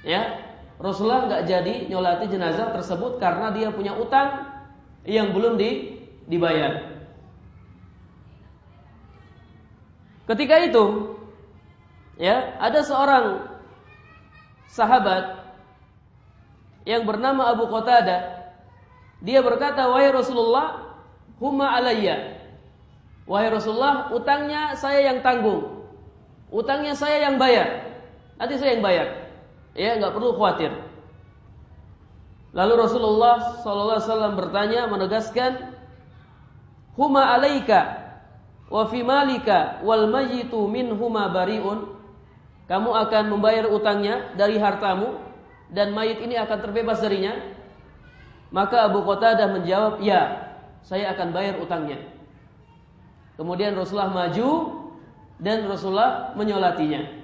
Ya, 0.05 0.39
Rasulullah 0.79 1.27
nggak 1.27 1.43
jadi 1.49 1.73
nyolati 1.91 2.31
jenazah 2.31 2.71
tersebut 2.71 3.19
karena 3.19 3.51
dia 3.51 3.73
punya 3.73 3.97
utang 3.97 4.47
yang 5.03 5.35
belum 5.35 5.59
di, 5.59 5.99
dibayar. 6.29 7.01
Ketika 10.29 10.55
itu, 10.61 11.17
ya 12.21 12.53
ada 12.61 12.85
seorang 12.85 13.49
sahabat 14.69 15.41
yang 16.85 17.03
bernama 17.03 17.49
Abu 17.49 17.65
Qatadah. 17.65 18.53
Dia 19.19 19.43
berkata, 19.43 19.89
"Wahai 19.89 20.13
Rasulullah, 20.13 20.95
huma 21.41 21.75
alayya." 21.75 22.39
Wahai 23.25 23.51
Rasulullah, 23.51 24.09
utangnya 24.15 24.73
saya 24.77 25.11
yang 25.11 25.21
tanggung. 25.21 25.85
Utangnya 26.49 26.97
saya 26.97 27.29
yang 27.29 27.37
bayar. 27.37 27.88
Nanti 28.39 28.55
saya 28.55 28.79
yang 28.79 28.83
bayar. 28.83 29.07
Ya, 29.75 29.99
nggak 29.99 30.15
perlu 30.15 30.31
khawatir. 30.39 30.71
Lalu 32.55 32.73
Rasulullah 32.79 33.61
SAW 33.61 34.33
bertanya, 34.33 34.87
menegaskan, 34.89 35.75
"Huma 36.97 37.35
alaika 37.35 37.99
wa 38.71 38.87
fi 38.89 39.05
malika 39.05 39.83
wal 39.85 40.07
mayyitu 40.09 40.55
huma 40.95 41.29
bariun." 41.29 41.99
Kamu 42.65 42.89
akan 42.89 43.23
membayar 43.33 43.65
utangnya 43.69 44.33
dari 44.37 44.57
hartamu 44.57 45.19
dan 45.73 45.93
mayit 45.93 46.21
ini 46.21 46.37
akan 46.37 46.57
terbebas 46.63 47.01
darinya. 47.01 47.35
Maka 48.49 48.89
Abu 48.89 49.05
Qatadah 49.05 49.53
menjawab, 49.57 50.01
"Ya, 50.01 50.53
saya 50.81 51.13
akan 51.13 51.33
bayar 51.33 51.61
utangnya." 51.61 52.01
Kemudian 53.37 53.77
Rasulullah 53.77 54.09
maju 54.09 54.49
dan 55.37 55.69
Rasulullah 55.69 56.33
menyolatinya. 56.33 57.18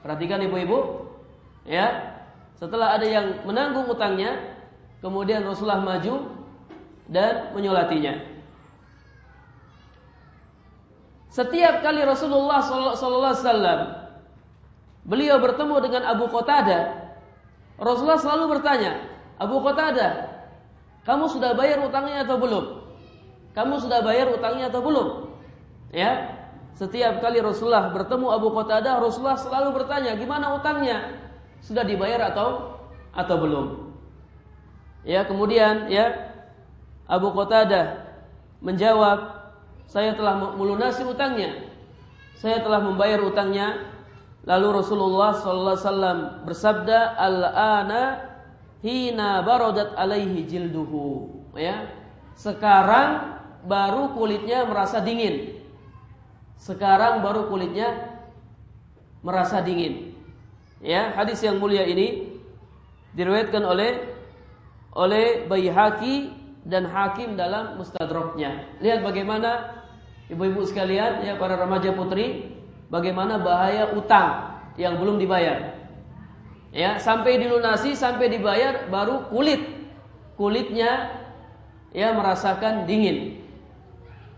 Perhatikan 0.00 0.40
ibu-ibu, 0.44 1.08
ya. 1.68 2.16
Setelah 2.56 2.96
ada 2.96 3.08
yang 3.08 3.44
menanggung 3.48 3.88
utangnya, 3.88 4.36
kemudian 5.00 5.44
Rasulullah 5.44 5.80
maju 5.80 6.28
dan 7.08 7.56
menyolatinya. 7.56 8.20
Setiap 11.30 11.80
kali 11.80 12.02
Rasulullah 12.02 12.58
sallallahu 12.58 13.32
alaihi 13.32 13.46
wasallam 13.46 13.80
beliau 15.06 15.36
bertemu 15.38 15.76
dengan 15.78 16.02
Abu 16.10 16.26
Qatadah, 16.26 17.14
Rasulullah 17.78 18.20
selalu 18.20 18.58
bertanya, 18.58 18.98
"Abu 19.38 19.62
Qatadah, 19.62 20.26
kamu 21.06 21.30
sudah 21.30 21.54
bayar 21.54 21.80
utangnya 21.80 22.26
atau 22.26 22.36
belum? 22.36 22.64
Kamu 23.56 23.78
sudah 23.78 24.02
bayar 24.04 24.28
utangnya 24.36 24.68
atau 24.68 24.82
belum?" 24.82 25.08
Ya. 25.94 26.39
Setiap 26.78 27.20
kali 27.20 27.42
Rasulullah 27.44 27.92
bertemu 27.92 28.26
Abu 28.32 28.48
Qatadah, 28.56 29.02
Rasulullah 29.02 29.36
selalu 29.36 29.82
bertanya, 29.82 30.16
"Gimana 30.16 30.56
utangnya? 30.56 31.12
Sudah 31.60 31.84
dibayar 31.84 32.32
atau 32.32 32.78
atau 33.12 33.36
belum?" 33.36 33.66
Ya, 35.04 35.24
kemudian 35.28 35.88
ya 35.92 36.32
Abu 37.04 37.32
Qatadah 37.36 38.06
menjawab, 38.64 39.18
"Saya 39.90 40.16
telah 40.16 40.56
melunasi 40.56 41.04
utangnya. 41.04 41.68
Saya 42.36 42.64
telah 42.64 42.80
membayar 42.80 43.20
utangnya." 43.20 43.92
Lalu 44.48 44.80
Rasulullah 44.80 45.36
sallallahu 45.36 45.76
alaihi 45.76 45.84
wasallam 45.84 46.18
bersabda, 46.48 46.98
"Al-ana 47.20 48.02
hina 48.80 49.44
baradat 49.44 49.92
alaihi 50.00 50.48
jilduhu." 50.48 51.44
Ya. 51.52 51.92
Sekarang 52.40 53.36
baru 53.68 54.16
kulitnya 54.16 54.64
merasa 54.64 55.04
dingin. 55.04 55.59
Sekarang 56.60 57.24
baru 57.24 57.48
kulitnya 57.48 58.20
merasa 59.24 59.64
dingin. 59.64 60.12
Ya, 60.84 61.12
hadis 61.16 61.40
yang 61.40 61.56
mulia 61.56 61.84
ini 61.88 62.36
diriwayatkan 63.16 63.64
oleh 63.64 64.12
oleh 64.92 65.48
Baihaqi 65.48 66.32
dan 66.68 66.84
Hakim 66.84 67.40
dalam 67.40 67.80
Mustadraknya. 67.80 68.68
Lihat 68.84 69.00
bagaimana 69.00 69.80
ibu-ibu 70.28 70.64
sekalian, 70.68 71.24
ya 71.24 71.40
para 71.40 71.56
remaja 71.56 71.96
putri, 71.96 72.52
bagaimana 72.92 73.40
bahaya 73.40 73.92
utang 73.96 74.60
yang 74.76 75.00
belum 75.00 75.16
dibayar. 75.16 75.80
Ya, 76.70 77.00
sampai 77.00 77.40
dilunasi, 77.40 77.98
sampai 77.98 78.30
dibayar 78.30 78.86
baru 78.92 79.26
kulit 79.32 79.80
kulitnya 80.38 81.12
ya 81.92 82.14
merasakan 82.14 82.88
dingin. 82.88 83.42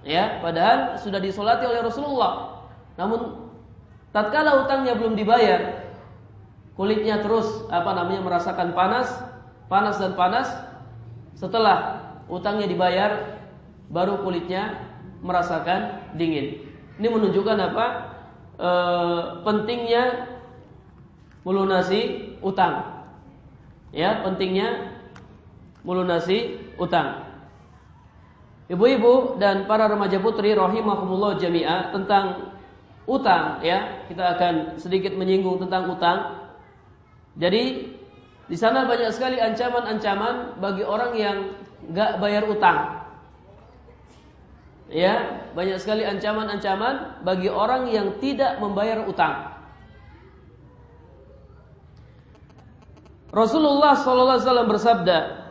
Ya, 0.03 0.43
padahal 0.43 0.99
sudah 0.99 1.23
disolati 1.23 1.63
oleh 1.63 1.83
Rasulullah. 1.83 2.67
Namun 2.99 3.51
tatkala 4.11 4.67
utangnya 4.67 4.99
belum 4.99 5.15
dibayar, 5.15 5.95
kulitnya 6.75 7.23
terus 7.23 7.47
apa 7.71 7.95
namanya 7.95 8.27
merasakan 8.27 8.75
panas, 8.75 9.09
panas 9.71 9.97
dan 10.03 10.19
panas. 10.19 10.51
Setelah 11.39 12.03
utangnya 12.27 12.67
dibayar, 12.67 13.39
baru 13.89 14.21
kulitnya 14.27 14.79
merasakan 15.23 16.13
dingin. 16.19 16.67
Ini 16.99 17.09
menunjukkan 17.09 17.59
apa? 17.73 17.87
E, 18.59 18.71
pentingnya 19.47 20.29
melunasi 21.47 22.35
utang. 22.43 23.07
Ya, 23.95 24.23
pentingnya 24.27 24.99
melunasi 25.87 26.59
utang. 26.79 27.32
Ibu-ibu 28.73 29.37
dan 29.37 29.69
para 29.69 29.85
remaja 29.85 30.17
putri 30.17 30.57
rahimahumullah 30.57 31.37
jami'ah 31.37 31.93
tentang 31.93 32.57
utang 33.05 33.61
ya, 33.61 34.09
kita 34.09 34.33
akan 34.33 34.81
sedikit 34.81 35.13
menyinggung 35.13 35.61
tentang 35.61 35.93
utang. 35.93 36.49
Jadi 37.37 37.93
di 38.49 38.57
sana 38.57 38.89
banyak 38.89 39.13
sekali 39.13 39.37
ancaman-ancaman 39.37 40.57
bagi 40.57 40.89
orang 40.89 41.13
yang 41.21 41.37
nggak 41.93 42.17
bayar 42.17 42.49
utang. 42.49 43.05
Ya, 44.89 45.45
banyak 45.53 45.77
sekali 45.77 46.09
ancaman-ancaman 46.09 47.25
bagi 47.29 47.53
orang 47.53 47.93
yang 47.93 48.17
tidak 48.25 48.57
membayar 48.57 49.05
utang. 49.05 49.53
Rasulullah 53.33 53.97
SAW 53.97 54.69
bersabda, 54.69 55.42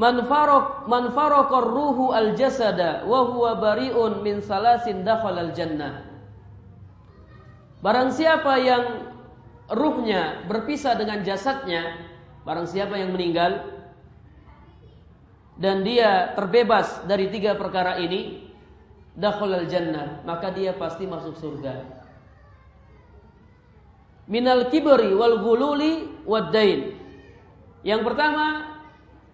Man 0.00 0.24
faraq 0.24 0.88
man 0.88 1.12
ruhu 1.12 2.16
al 2.16 2.32
jasada 2.32 3.04
wa 3.04 3.28
huwa 3.28 3.60
bari'un 3.60 4.24
min 4.24 4.40
salasin 4.40 5.04
dakhala 5.04 5.44
al 5.44 5.52
jannah. 5.52 6.08
Barang 7.84 8.08
siapa 8.08 8.56
yang 8.64 9.12
ruhnya 9.68 10.48
berpisah 10.48 10.96
dengan 10.96 11.20
jasadnya, 11.20 12.00
barang 12.48 12.64
siapa 12.64 12.96
yang 12.96 13.12
meninggal 13.12 13.60
dan 15.60 15.84
dia 15.84 16.32
terbebas 16.32 17.04
dari 17.04 17.28
tiga 17.28 17.60
perkara 17.60 18.00
ini, 18.00 18.48
dakhala 19.20 19.60
al 19.60 19.68
jannah, 19.68 20.24
maka 20.24 20.48
dia 20.48 20.72
pasti 20.80 21.04
masuk 21.04 21.36
surga. 21.36 21.76
Minal 24.32 24.72
kibri 24.72 25.12
wal 25.12 25.44
gululi 25.44 26.08
wad 26.24 26.56
dain. 26.56 26.96
Yang 27.84 28.00
pertama 28.08 28.79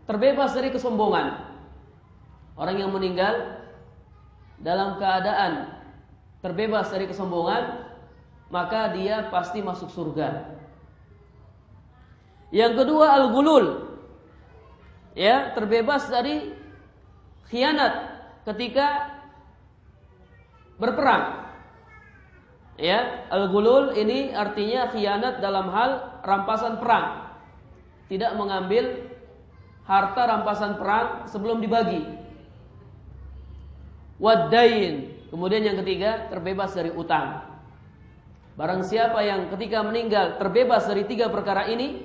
terbebas 0.07 0.55
dari 0.55 0.71
kesombongan. 0.71 1.47
Orang 2.57 2.81
yang 2.81 2.95
meninggal 2.95 3.61
dalam 4.63 4.97
keadaan 4.97 5.77
terbebas 6.41 6.89
dari 6.89 7.05
kesombongan, 7.05 7.85
maka 8.49 8.95
dia 8.97 9.29
pasti 9.29 9.61
masuk 9.61 9.93
surga. 9.93 10.57
Yang 12.55 12.73
kedua 12.87 13.13
al-gulul. 13.19 13.85
Ya, 15.17 15.53
terbebas 15.53 16.07
dari 16.09 16.55
khianat 17.51 18.17
ketika 18.47 19.11
berperang. 20.77 21.49
Ya, 22.77 23.25
al-gulul 23.33 23.97
ini 23.97 24.37
artinya 24.37 24.93
khianat 24.93 25.41
dalam 25.41 25.73
hal 25.73 26.21
rampasan 26.21 26.77
perang. 26.77 27.33
Tidak 28.07 28.37
mengambil 28.37 29.06
harta 29.87 30.23
rampasan 30.27 30.77
perang 30.77 31.31
sebelum 31.31 31.63
dibagi. 31.63 32.03
Wadain. 34.19 35.15
Kemudian 35.31 35.63
yang 35.63 35.79
ketiga, 35.83 36.27
terbebas 36.31 36.75
dari 36.75 36.91
utang. 36.95 37.43
Barang 38.57 38.83
siapa 38.83 39.21
yang 39.21 39.53
ketika 39.53 39.85
meninggal 39.85 40.41
terbebas 40.41 40.89
dari 40.89 41.05
tiga 41.05 41.29
perkara 41.29 41.69
ini, 41.69 42.03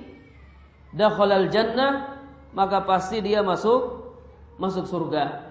dakhalal 0.92 1.48
jannah, 1.48 2.20
maka 2.52 2.84
pasti 2.84 3.24
dia 3.24 3.40
masuk 3.40 4.12
masuk 4.60 4.84
surga. 4.84 5.48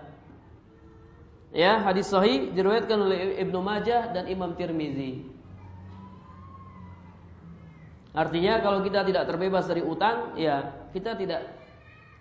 Ya, 1.52 1.84
hadis 1.84 2.08
sahih 2.08 2.54
diriwayatkan 2.56 2.96
oleh 2.96 3.42
Ibnu 3.44 3.60
Majah 3.60 4.14
dan 4.16 4.30
Imam 4.32 4.56
Tirmizi. 4.56 5.26
Artinya 8.12 8.60
kalau 8.64 8.84
kita 8.84 9.04
tidak 9.04 9.24
terbebas 9.28 9.68
dari 9.68 9.84
utang, 9.84 10.36
ya 10.40 10.88
kita 10.96 11.16
tidak 11.18 11.61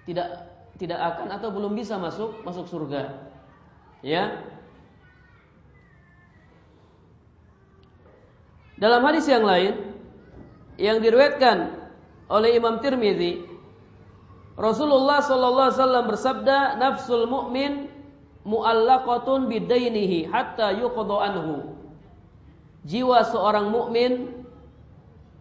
tidak 0.09 0.49
tidak 0.81 0.97
akan 0.97 1.29
atau 1.37 1.49
belum 1.53 1.77
bisa 1.77 2.01
masuk 2.01 2.41
masuk 2.47 2.65
surga. 2.69 3.31
Ya. 4.01 4.41
Dalam 8.81 9.05
hadis 9.05 9.29
yang 9.29 9.45
lain 9.45 9.77
yang 10.81 11.05
diriwayatkan 11.05 11.77
oleh 12.33 12.57
Imam 12.57 12.81
Tirmizi, 12.81 13.45
Rasulullah 14.57 15.21
sallallahu 15.21 15.69
alaihi 15.69 15.81
wasallam 15.85 16.07
bersabda, 16.09 16.57
"Nafsul 16.81 17.29
mu'min 17.29 17.93
muallaqatun 18.45 19.53
bidainihi 19.53 20.29
hatta 20.29 20.73
yuqda 20.73 21.17
anhu. 21.21 21.77
Jiwa 22.89 23.29
seorang 23.29 23.69
mukmin 23.69 24.33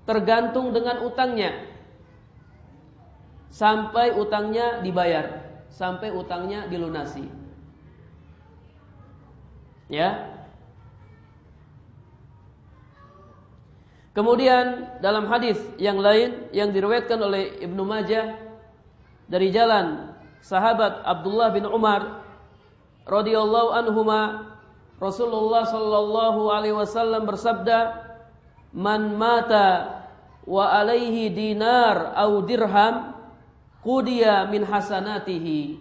tergantung 0.04 0.76
dengan 0.76 1.08
utangnya 1.08 1.69
sampai 3.50 4.14
utangnya 4.14 4.82
dibayar, 4.82 5.46
sampai 5.74 6.14
utangnya 6.14 6.70
dilunasi. 6.70 7.26
Ya. 9.90 10.38
Kemudian 14.14 15.00
dalam 15.02 15.30
hadis 15.30 15.58
yang 15.78 16.02
lain 16.02 16.50
yang 16.54 16.74
diriwayatkan 16.74 17.18
oleh 17.22 17.62
Ibnu 17.62 17.86
Majah 17.86 18.38
dari 19.30 19.54
jalan 19.54 20.14
sahabat 20.42 21.06
Abdullah 21.06 21.54
bin 21.54 21.66
Umar 21.70 22.26
radhiyallahu 23.06 23.70
anhuma 23.74 24.22
Rasulullah 25.00 25.64
sallallahu 25.64 26.52
alaihi 26.52 26.76
wasallam 26.76 27.24
bersabda 27.24 28.10
man 28.76 29.16
mata 29.16 30.04
wa 30.44 30.68
alaihi 30.68 31.32
dinar 31.32 32.12
au 32.20 32.44
dirham 32.44 33.19
qudiya 33.86 34.48
min 34.52 34.64
hasanatihi 34.68 35.80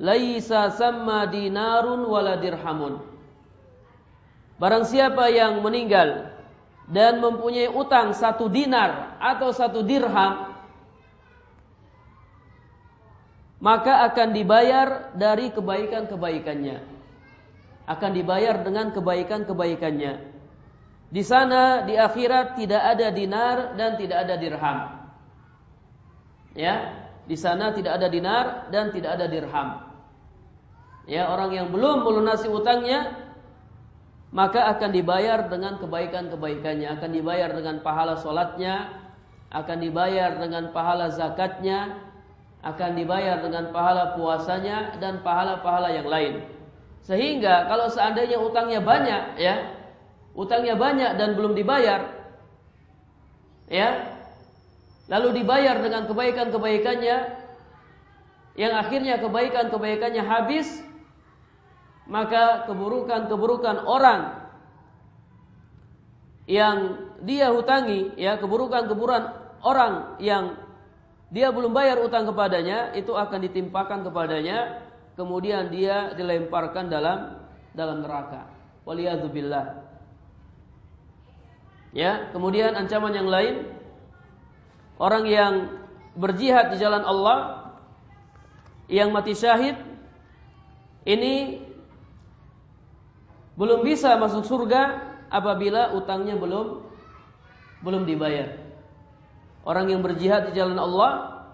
laisa 0.00 0.72
samma 0.72 1.28
dinarun 1.28 2.04
wala 2.08 2.40
dirhamun 2.40 3.10
Barang 4.60 4.84
siapa 4.84 5.32
yang 5.32 5.64
meninggal 5.64 6.36
dan 6.84 7.16
mempunyai 7.24 7.72
utang 7.72 8.12
satu 8.12 8.52
dinar 8.52 9.16
atau 9.16 9.56
satu 9.56 9.80
dirham 9.80 10.52
maka 13.60 14.04
akan 14.08 14.36
dibayar 14.36 15.12
dari 15.16 15.52
kebaikan-kebaikannya. 15.52 16.80
Akan 17.88 18.12
dibayar 18.16 18.60
dengan 18.64 18.92
kebaikan-kebaikannya. 18.92 20.12
Di 21.10 21.22
sana 21.24 21.84
di 21.84 21.96
akhirat 21.96 22.56
tidak 22.56 22.82
ada 22.84 23.08
dinar 23.12 23.56
dan 23.76 24.00
tidak 24.00 24.28
ada 24.28 24.34
dirham. 24.40 24.78
Ya, 26.56 26.99
di 27.30 27.38
sana 27.38 27.70
tidak 27.70 28.02
ada 28.02 28.10
dinar 28.10 28.66
dan 28.74 28.90
tidak 28.90 29.14
ada 29.14 29.30
dirham. 29.30 29.86
Ya, 31.06 31.30
orang 31.30 31.54
yang 31.54 31.70
belum 31.70 32.02
melunasi 32.02 32.50
utangnya 32.50 33.30
maka 34.30 34.66
akan 34.74 34.90
dibayar 34.94 35.46
dengan 35.50 35.78
kebaikan-kebaikannya, 35.78 36.90
akan 36.98 37.10
dibayar 37.10 37.50
dengan 37.50 37.82
pahala 37.82 38.14
solatnya, 38.18 38.90
akan 39.50 39.78
dibayar 39.82 40.38
dengan 40.38 40.70
pahala 40.70 41.10
zakatnya, 41.10 41.98
akan 42.62 42.94
dibayar 42.94 43.42
dengan 43.42 43.74
pahala 43.74 44.14
puasanya 44.14 44.98
dan 45.02 45.22
pahala-pahala 45.26 45.90
yang 45.90 46.06
lain. 46.06 46.46
Sehingga 47.02 47.66
kalau 47.66 47.90
seandainya 47.90 48.38
utangnya 48.38 48.78
banyak 48.78 49.22
ya, 49.42 49.74
utangnya 50.38 50.78
banyak 50.78 51.18
dan 51.18 51.34
belum 51.34 51.58
dibayar 51.58 52.10
ya, 53.66 54.18
lalu 55.10 55.42
dibayar 55.42 55.82
dengan 55.82 56.06
kebaikan-kebaikannya 56.06 57.16
yang 58.54 58.72
akhirnya 58.78 59.18
kebaikan-kebaikannya 59.18 60.22
habis, 60.22 60.68
maka 62.06 62.66
keburukan-keburukan 62.70 63.86
orang 63.86 64.50
yang 66.50 66.98
dia 67.22 67.50
hutangi 67.54 68.14
ya, 68.18 68.38
keburukan-keburukan 68.38 69.24
orang 69.62 70.18
yang 70.22 70.58
dia 71.30 71.54
belum 71.54 71.70
bayar 71.70 72.02
utang 72.02 72.26
kepadanya, 72.26 72.90
itu 72.98 73.14
akan 73.14 73.38
ditimpakan 73.46 74.02
kepadanya, 74.02 74.82
kemudian 75.14 75.70
dia 75.70 76.10
dilemparkan 76.18 76.90
dalam 76.90 77.38
dalam 77.70 78.02
neraka. 78.02 78.50
Waliyadzubillah. 78.82 79.86
Ya, 81.94 82.30
kemudian 82.34 82.74
ancaman 82.74 83.14
yang 83.14 83.30
lain 83.30 83.79
orang 85.00 85.24
yang 85.24 85.54
berjihad 86.12 86.76
di 86.76 86.76
jalan 86.76 87.00
Allah 87.00 87.72
yang 88.92 89.08
mati 89.16 89.32
syahid 89.32 89.80
ini 91.08 91.64
belum 93.56 93.80
bisa 93.80 94.20
masuk 94.20 94.44
surga 94.44 95.00
apabila 95.32 95.96
utangnya 95.96 96.36
belum 96.36 96.84
belum 97.80 98.04
dibayar. 98.04 98.60
Orang 99.64 99.88
yang 99.88 100.04
berjihad 100.04 100.52
di 100.52 100.56
jalan 100.56 100.76
Allah 100.76 101.44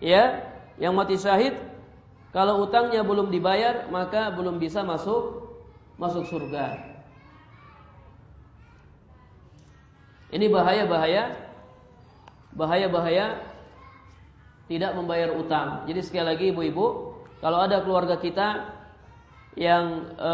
ya, 0.00 0.44
yang 0.76 0.92
mati 0.92 1.16
syahid 1.16 1.56
kalau 2.36 2.68
utangnya 2.68 3.00
belum 3.00 3.32
dibayar 3.32 3.88
maka 3.88 4.28
belum 4.36 4.60
bisa 4.60 4.84
masuk 4.84 5.56
masuk 5.96 6.28
surga. 6.28 6.96
Ini 10.36 10.52
bahaya-bahaya 10.52 11.45
bahaya-bahaya 12.56 13.38
tidak 14.66 14.96
membayar 14.98 15.30
utang. 15.36 15.86
Jadi 15.86 16.00
sekali 16.02 16.26
lagi 16.26 16.44
ibu-ibu, 16.50 17.14
kalau 17.38 17.62
ada 17.62 17.84
keluarga 17.84 18.18
kita 18.18 18.74
yang 19.54 20.10
e, 20.18 20.32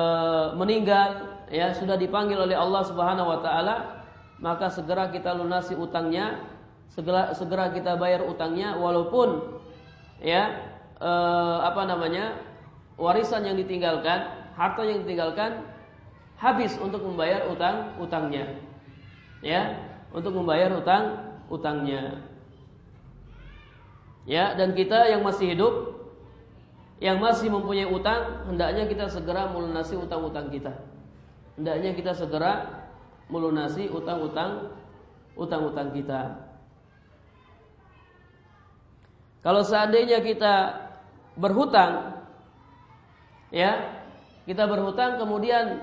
meninggal 0.57 1.37
ya 1.53 1.77
sudah 1.77 2.01
dipanggil 2.01 2.41
oleh 2.41 2.57
Allah 2.57 2.83
Subhanahu 2.87 3.29
wa 3.29 3.39
taala 3.45 4.03
maka 4.43 4.67
segera 4.75 5.07
kita 5.15 5.31
lunasi 5.39 5.79
utangnya, 5.79 6.43
segera 6.91 7.31
segera 7.39 7.71
kita 7.71 7.95
bayar 7.95 8.27
utangnya 8.27 8.75
walaupun 8.75 9.63
ya 10.19 10.51
eh, 10.99 11.59
apa 11.63 11.87
namanya 11.87 12.43
warisan 12.99 13.47
yang 13.47 13.55
ditinggalkan, 13.55 14.51
harta 14.59 14.83
yang 14.83 15.07
ditinggalkan 15.07 15.63
habis 16.43 16.75
untuk 16.83 17.07
membayar 17.07 17.47
utang 17.55 17.95
utangnya. 18.03 18.51
Ya, 19.47 19.79
untuk 20.11 20.35
membayar 20.35 20.75
utang 20.75 21.32
utangnya. 21.51 22.23
Ya, 24.23 24.55
dan 24.55 24.79
kita 24.79 25.11
yang 25.11 25.27
masih 25.27 25.57
hidup 25.57 25.75
yang 27.03 27.19
masih 27.19 27.51
mempunyai 27.51 27.91
utang, 27.91 28.47
hendaknya 28.47 28.87
kita 28.87 29.11
segera 29.11 29.51
melunasi 29.51 29.99
utang-utang 29.99 30.55
kita. 30.55 30.71
Hendaknya 31.59 31.99
kita 31.99 32.15
segera 32.15 32.87
melunasi 33.27 33.91
utang-utang 33.91 34.71
utang-utang 35.35 35.91
kita. 35.91 36.47
Kalau 39.43 39.67
seandainya 39.67 40.23
kita 40.23 40.79
berhutang 41.35 42.23
ya, 43.51 43.99
kita 44.47 44.71
berhutang 44.71 45.19
kemudian 45.19 45.83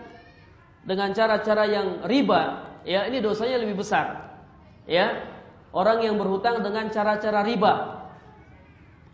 dengan 0.88 1.12
cara-cara 1.12 1.68
yang 1.68 2.08
riba, 2.08 2.64
ya 2.88 3.04
ini 3.12 3.20
dosanya 3.20 3.60
lebih 3.60 3.84
besar. 3.84 4.40
Ya. 4.88 5.36
Orang 5.70 6.02
yang 6.02 6.18
berhutang 6.18 6.66
dengan 6.66 6.90
cara-cara 6.90 7.46
riba 7.46 8.00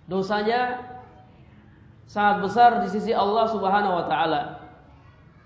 dosanya 0.06 0.86
sangat 2.06 2.38
besar 2.46 2.72
di 2.86 2.88
sisi 2.94 3.12
Allah 3.12 3.50
Subhanahu 3.50 3.98
wa 3.98 4.06
taala. 4.06 4.42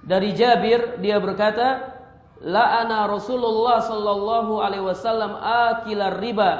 Dari 0.03 0.35
Jabir 0.35 0.99
dia 1.03 1.19
berkata, 1.19 1.95
la'ana 2.43 3.07
Rasulullah 3.07 3.83
sallallahu 3.83 4.63
alaihi 4.63 4.85
wasallam 4.85 5.37
akilar 5.39 6.19
riba 6.19 6.51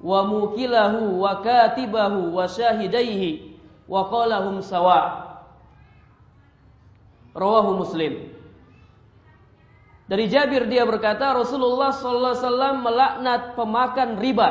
wa 0.00 0.20
mukilahu 0.28 1.16
wa 1.20 1.40
katibahu 1.40 2.36
wa 2.36 2.44
syahidaihi 2.44 3.56
wa 3.88 4.08
qalahum 4.08 4.60
sawa. 4.60 5.24
Rawahu 7.34 7.82
Muslim. 7.82 8.33
Dari 10.04 10.28
Jabir 10.28 10.68
dia 10.68 10.84
berkata 10.84 11.32
Rasulullah 11.32 11.88
sallallahu 11.88 12.34
alaihi 12.36 12.44
wasallam 12.44 12.76
melaknat 12.84 13.42
pemakan 13.56 14.10
riba. 14.20 14.48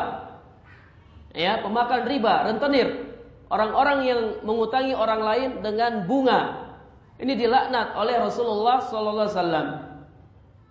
Ya, 1.34 1.62
pemakan 1.62 2.10
riba, 2.10 2.34
rentenir. 2.50 3.14
Orang-orang 3.54 4.00
yang 4.06 4.20
mengutangi 4.42 4.98
orang 4.98 5.22
lain 5.22 5.50
dengan 5.62 6.10
bunga. 6.10 6.74
Ini 7.22 7.38
dilaknat 7.38 7.94
oleh 7.94 8.18
Rasulullah 8.18 8.82
sallallahu 8.82 9.30
alaihi 9.30 9.38
wasallam 9.38 9.68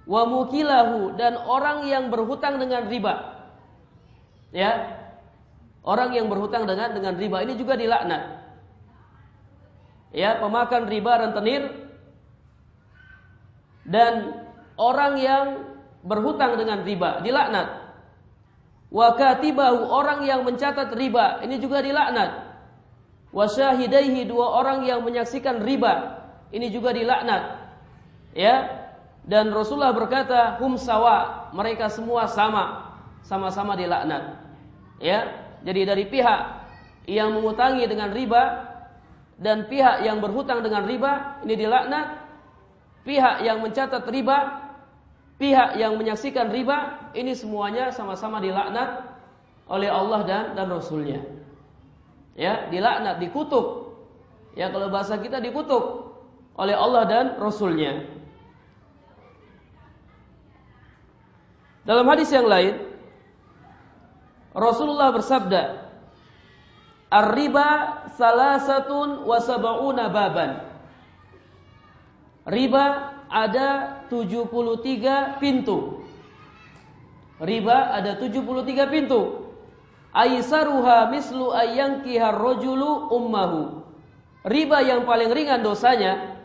wa 0.02 0.22
mukilahu 0.26 1.14
dan 1.14 1.38
orang 1.38 1.86
yang 1.86 2.10
berhutang 2.10 2.58
dengan 2.58 2.90
riba. 2.90 3.38
Ya. 4.50 4.98
Orang 5.82 6.14
yang 6.14 6.30
berhutang 6.30 6.66
dengan 6.66 6.94
dengan 6.94 7.18
riba 7.18 7.42
ini 7.42 7.58
juga 7.58 7.74
dilaknat. 7.74 8.38
ya 10.12 10.38
pemakan 10.38 10.92
riba 10.92 11.12
rentenir 11.24 11.62
dan 13.88 14.44
orang 14.76 15.18
yang 15.20 15.46
berhutang 16.02 16.58
dengan 16.58 16.82
riba 16.82 17.22
dilaknat. 17.22 17.82
Wa 18.92 19.16
katibahu 19.16 19.88
orang 19.88 20.28
yang 20.28 20.44
mencatat 20.44 20.92
riba 20.92 21.40
ini 21.40 21.56
juga 21.56 21.80
dilaknat. 21.80 22.52
Wa 23.32 23.48
syahidaihi 23.48 24.28
dua 24.28 24.60
orang 24.60 24.84
yang 24.84 25.00
menyaksikan 25.00 25.64
riba 25.64 26.20
ini 26.52 26.68
juga 26.68 26.92
dilaknat. 26.92 27.72
Ya. 28.36 28.84
Dan 29.22 29.54
Rasulullah 29.54 29.94
berkata, 29.94 30.60
"Hum 30.60 30.76
sawa." 30.76 31.48
Mereka 31.56 31.88
semua 31.88 32.28
sama, 32.28 32.96
sama-sama 33.24 33.78
dilaknat. 33.78 34.40
Ya. 35.00 35.30
Jadi 35.62 35.80
dari 35.88 36.04
pihak 36.10 36.40
yang 37.08 37.32
mengutangi 37.32 37.86
dengan 37.88 38.12
riba 38.12 38.72
dan 39.40 39.66
pihak 39.66 40.04
yang 40.04 40.20
berhutang 40.20 40.60
dengan 40.60 40.84
riba 40.84 41.40
ini 41.46 41.54
dilaknat. 41.56 42.20
Pihak 43.02 43.42
yang 43.42 43.58
mencatat 43.58 44.06
riba, 44.06 44.61
pihak 45.42 45.74
yang 45.74 45.98
menyaksikan 45.98 46.54
riba 46.54 47.10
ini 47.18 47.34
semuanya 47.34 47.90
sama-sama 47.90 48.38
dilaknat 48.38 49.10
oleh 49.66 49.90
Allah 49.90 50.22
dan 50.22 50.44
dan 50.54 50.70
Rasulnya. 50.70 51.18
Ya, 52.38 52.70
dilaknat, 52.70 53.18
dikutuk. 53.18 53.98
Ya, 54.54 54.70
kalau 54.70 54.86
bahasa 54.94 55.18
kita 55.18 55.42
dikutuk 55.42 56.14
oleh 56.54 56.78
Allah 56.78 57.02
dan 57.10 57.26
Rasulnya. 57.42 58.06
Dalam 61.82 62.06
hadis 62.06 62.30
yang 62.30 62.46
lain, 62.46 62.78
Rasulullah 64.54 65.10
bersabda, 65.10 65.82
Ar-riba 67.12 67.68
salasatun 68.16 69.26
wa 69.26 69.36
sab'una 69.42 70.08
baban. 70.08 70.64
Riba 72.48 72.84
ada 73.28 74.01
73 74.12 75.40
pintu. 75.40 76.04
Riba 77.40 77.96
ada 77.96 78.20
73 78.20 78.92
pintu. 78.92 79.48
Aisaruha 80.12 81.08
mislu 81.08 81.56
ayyankihar 81.56 82.36
rajulu 82.36 83.08
ummahu. 83.08 83.80
Riba 84.44 84.84
yang 84.84 85.08
paling 85.08 85.32
ringan 85.32 85.64
dosanya 85.64 86.36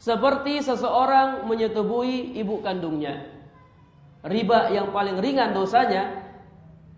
seperti 0.00 0.64
seseorang 0.64 1.44
menyetubuhi 1.44 2.32
ibu 2.40 2.64
kandungnya. 2.64 3.28
Riba 4.24 4.72
yang 4.72 4.90
paling 4.96 5.20
ringan 5.20 5.52
dosanya 5.52 6.24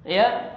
ya 0.07 0.55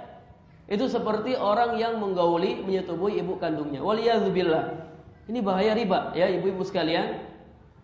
itu 0.68 0.84
seperti 0.84 1.32
orang 1.34 1.80
yang 1.80 1.96
menggauli 1.96 2.60
menyetubuhi 2.62 3.18
ibu 3.18 3.40
kandungnya. 3.40 3.80
Waliyadzubillah. 3.80 4.86
Ini 5.28 5.40
bahaya 5.44 5.72
riba 5.76 6.12
ya 6.16 6.28
ibu-ibu 6.28 6.62
sekalian. 6.64 7.20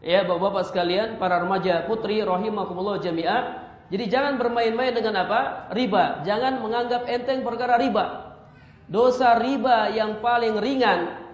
Ya 0.05 0.21
bapak-bapak 0.29 0.69
sekalian, 0.69 1.17
para 1.17 1.40
remaja 1.40 1.88
putri 1.88 2.21
rahimakumullah 2.21 3.01
jami'ah. 3.01 3.64
Jadi 3.88 4.05
jangan 4.12 4.37
bermain-main 4.37 4.93
dengan 4.93 5.25
apa? 5.25 5.73
Riba. 5.73 6.21
Jangan 6.29 6.61
menganggap 6.61 7.09
enteng 7.09 7.40
perkara 7.40 7.81
riba. 7.81 8.37
Dosa 8.85 9.40
riba 9.40 9.88
yang 9.97 10.21
paling 10.21 10.61
ringan 10.61 11.25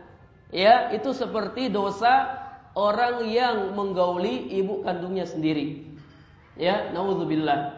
ya 0.54 0.94
itu 0.94 1.10
seperti 1.10 1.66
dosa 1.66 2.30
orang 2.78 3.26
yang 3.26 3.74
menggauli 3.74 4.54
ibu 4.54 4.86
kandungnya 4.86 5.26
sendiri. 5.26 5.90
Ya, 6.54 6.94
naudzubillah. 6.94 7.74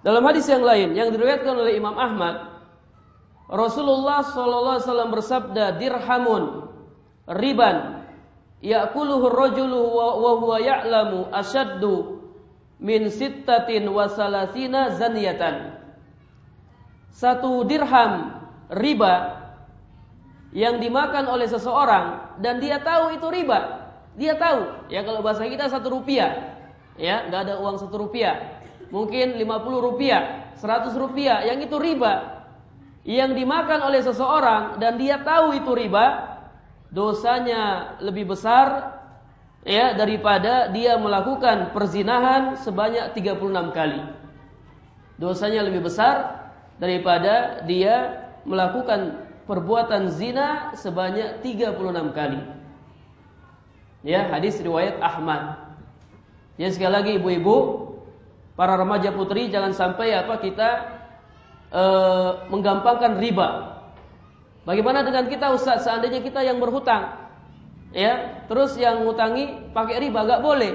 Dalam 0.00 0.24
hadis 0.24 0.48
yang 0.48 0.64
lain 0.64 0.96
yang 0.96 1.12
diriwayatkan 1.12 1.52
oleh 1.52 1.76
Imam 1.76 1.92
Ahmad, 2.00 2.49
Rasulullah 3.50 4.22
sallallahu 4.22 4.78
alaihi 4.78 4.86
wasallam 4.86 5.10
bersabda, 5.10 5.64
"Dirhamun 5.82 6.70
riban 7.26 8.06
ya'kuluhu 8.62 9.26
ar-rajulu 9.26 9.80
wa 9.98 10.32
huwa 10.38 10.56
ya'lamu 10.62 11.34
ashaddu 11.34 12.22
min 12.78 13.10
sittatin 13.10 13.90
wa 13.90 14.06
salasina 14.06 14.94
zaniyatan." 14.94 15.82
Satu 17.10 17.66
dirham 17.66 18.38
riba 18.70 19.14
yang 20.54 20.78
dimakan 20.78 21.26
oleh 21.26 21.50
seseorang 21.50 22.38
dan 22.38 22.62
dia 22.62 22.78
tahu 22.78 23.18
itu 23.18 23.26
riba. 23.26 23.90
Dia 24.14 24.38
tahu, 24.38 24.90
ya 24.94 25.02
kalau 25.02 25.26
bahasa 25.26 25.42
kita 25.46 25.66
satu 25.66 25.90
rupiah, 25.90 26.54
ya 26.94 27.26
nggak 27.26 27.50
ada 27.50 27.54
uang 27.58 27.82
satu 27.82 27.98
rupiah 27.98 28.60
mungkin 28.90 29.38
50 29.38 29.80
rupiah, 29.80 30.52
100 30.58 30.94
rupiah, 30.98 31.46
yang 31.46 31.62
itu 31.62 31.78
riba. 31.78 32.39
Yang 33.00 33.40
dimakan 33.40 33.80
oleh 33.80 34.00
seseorang 34.04 34.76
dan 34.76 35.00
dia 35.00 35.24
tahu 35.24 35.56
itu 35.56 35.72
riba, 35.72 36.36
dosanya 36.92 37.96
lebih 38.04 38.28
besar 38.36 38.98
ya 39.64 39.96
daripada 39.96 40.68
dia 40.68 41.00
melakukan 41.00 41.72
perzinahan 41.72 42.60
sebanyak 42.60 43.16
36 43.16 43.72
kali. 43.72 44.00
Dosanya 45.16 45.64
lebih 45.64 45.88
besar 45.88 46.48
daripada 46.80 47.64
dia 47.64 48.28
melakukan 48.44 49.28
perbuatan 49.44 50.08
zina 50.12 50.72
sebanyak 50.76 51.44
36 51.44 52.16
kali. 52.16 52.40
Ya, 54.00 54.32
hadis 54.32 54.56
riwayat 54.64 54.96
Ahmad. 55.04 55.60
Ya 56.56 56.72
sekali 56.72 56.92
lagi 56.92 57.12
ibu-ibu, 57.20 57.88
para 58.56 58.76
remaja 58.76 59.12
putri 59.12 59.48
jangan 59.52 59.72
sampai 59.76 60.12
apa 60.16 60.40
kita 60.40 60.99
e, 61.70 61.82
menggampangkan 62.50 63.18
riba. 63.22 63.48
Bagaimana 64.68 65.06
dengan 65.06 65.26
kita 65.26 65.54
Ustaz 65.56 65.88
seandainya 65.88 66.20
kita 66.20 66.44
yang 66.44 66.60
berhutang 66.60 67.16
ya, 67.96 68.44
terus 68.46 68.76
yang 68.76 69.02
ngutangi 69.06 69.72
pakai 69.72 69.98
riba 70.02 70.26
nggak 70.26 70.42
boleh. 70.44 70.72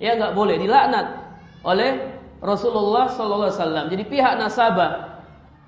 Ya 0.00 0.16
nggak 0.16 0.32
boleh 0.32 0.56
dilaknat 0.56 1.06
oleh 1.60 2.16
Rasulullah 2.40 3.12
sallallahu 3.12 3.52
alaihi 3.52 3.60
wasallam. 3.60 3.86
Jadi 3.92 4.04
pihak 4.08 4.34
nasabah 4.40 5.20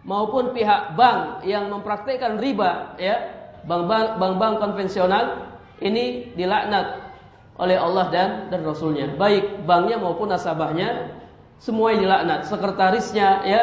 maupun 0.09 0.57
pihak 0.57 0.97
bank 0.97 1.45
yang 1.45 1.69
mempraktikkan 1.69 2.41
riba 2.41 2.97
ya, 2.97 3.21
bank-bank 3.69 4.17
bank-bank 4.17 4.55
konvensional 4.59 5.53
ini 5.85 6.33
dilaknat 6.33 7.13
oleh 7.61 7.77
Allah 7.77 8.09
dan 8.09 8.31
dan 8.49 8.65
Rasulnya. 8.65 9.13
Baik 9.21 9.69
banknya 9.69 10.01
maupun 10.01 10.33
nasabahnya 10.33 11.13
semua 11.61 11.95
dilaknat, 11.95 12.49
sekretarisnya 12.49 13.29
ya, 13.47 13.61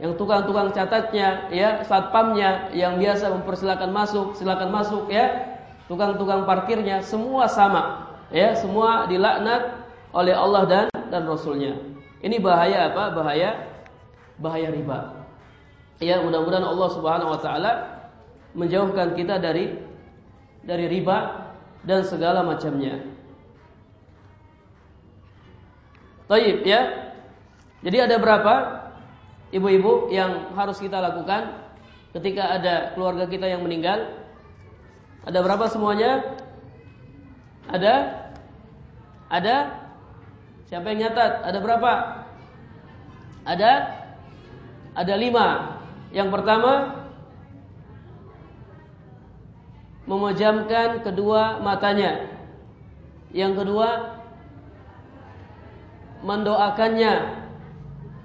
yang 0.00 0.16
tukang-tukang 0.16 0.72
catatnya 0.72 1.52
ya, 1.52 1.84
satpamnya 1.84 2.72
yang 2.72 2.96
biasa 2.96 3.28
mempersilakan 3.32 3.90
masuk, 3.92 4.32
silakan 4.38 4.72
masuk 4.72 5.12
ya, 5.12 5.58
tukang-tukang 5.90 6.48
parkirnya 6.48 7.04
semua 7.04 7.50
sama 7.50 8.12
ya, 8.32 8.56
semua 8.56 9.04
dilaknat 9.10 9.84
oleh 10.16 10.32
Allah 10.32 10.62
dan 10.64 10.86
dan 11.12 11.28
Rasulnya. 11.28 11.76
Ini 12.24 12.40
bahaya 12.40 12.88
apa? 12.88 13.12
Bahaya 13.12 13.50
bahaya 14.40 14.72
riba. 14.72 15.26
Ya, 16.00 16.18
mudah-mudahan 16.24 16.64
Allah 16.64 16.88
Subhanahu 16.90 17.30
wa 17.36 17.40
taala 17.40 17.72
menjauhkan 18.56 19.12
kita 19.14 19.38
dari 19.38 19.76
dari 20.64 20.86
riba 20.88 21.50
dan 21.84 22.06
segala 22.06 22.42
macamnya. 22.46 23.02
Taib 26.30 26.64
ya. 26.64 27.12
Jadi 27.82 27.98
ada 27.98 28.16
berapa 28.16 28.81
ibu-ibu 29.52 30.08
yang 30.08 30.52
harus 30.56 30.80
kita 30.80 30.98
lakukan 30.98 31.60
ketika 32.16 32.58
ada 32.58 32.74
keluarga 32.96 33.28
kita 33.28 33.46
yang 33.46 33.62
meninggal? 33.62 34.08
Ada 35.22 35.38
berapa 35.44 35.70
semuanya? 35.70 36.24
Ada? 37.70 37.94
Ada? 39.30 39.56
Siapa 40.66 40.88
yang 40.90 41.06
nyatat? 41.06 41.32
Ada 41.46 41.58
berapa? 41.62 41.92
Ada? 43.46 43.72
Ada 44.98 45.14
lima. 45.14 45.78
Yang 46.10 46.28
pertama 46.32 46.72
memejamkan 50.08 51.04
kedua 51.06 51.62
matanya. 51.62 52.28
Yang 53.32 53.64
kedua 53.64 53.88
mendoakannya 56.20 57.42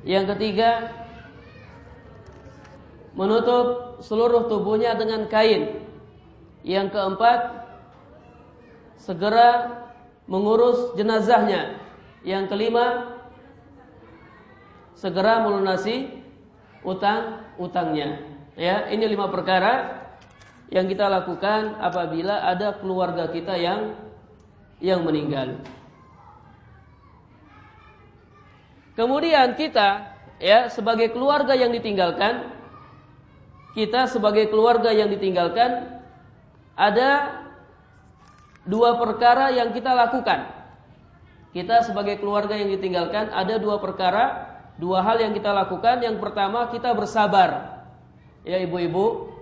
yang 0.07 0.23
ketiga, 0.23 0.87
menutup 3.17 3.97
seluruh 4.06 4.45
tubuhnya 4.45 4.93
dengan 4.93 5.25
kain. 5.25 5.82
Yang 6.62 6.93
keempat, 6.93 7.39
segera 9.01 9.49
mengurus 10.30 10.93
jenazahnya. 10.93 11.82
Yang 12.21 12.53
kelima, 12.53 13.17
segera 14.93 15.41
melunasi 15.41 16.13
utang-utangnya. 16.86 18.21
Ya, 18.53 18.86
ini 18.93 19.10
lima 19.10 19.34
perkara 19.34 20.06
yang 20.69 20.86
kita 20.86 21.10
lakukan 21.10 21.80
apabila 21.82 22.45
ada 22.45 22.77
keluarga 22.77 23.32
kita 23.32 23.56
yang 23.58 23.97
yang 24.77 25.01
meninggal. 25.01 25.58
Kemudian 28.97 29.53
kita 29.53 30.17
ya 30.41 30.73
sebagai 30.73 31.13
keluarga 31.13 31.53
yang 31.53 31.69
ditinggalkan 31.69 32.56
kita 33.73 34.08
sebagai 34.08 34.47
keluarga 34.47 34.93
yang 34.93 35.12
ditinggalkan 35.12 35.99
ada 36.77 37.41
dua 38.67 38.99
perkara 39.01 39.49
yang 39.51 39.73
kita 39.73 39.91
lakukan. 39.95 40.53
Kita 41.56 41.82
sebagai 41.82 42.21
keluarga 42.21 42.53
yang 42.53 42.69
ditinggalkan 42.69 43.34
ada 43.34 43.58
dua 43.58 43.82
perkara, 43.82 44.45
dua 44.77 45.01
hal 45.01 45.17
yang 45.17 45.34
kita 45.34 45.49
lakukan. 45.49 46.06
Yang 46.06 46.21
pertama 46.21 46.69
kita 46.69 46.93
bersabar. 46.93 47.82
Ya 48.45 48.62
ibu-ibu 48.62 49.34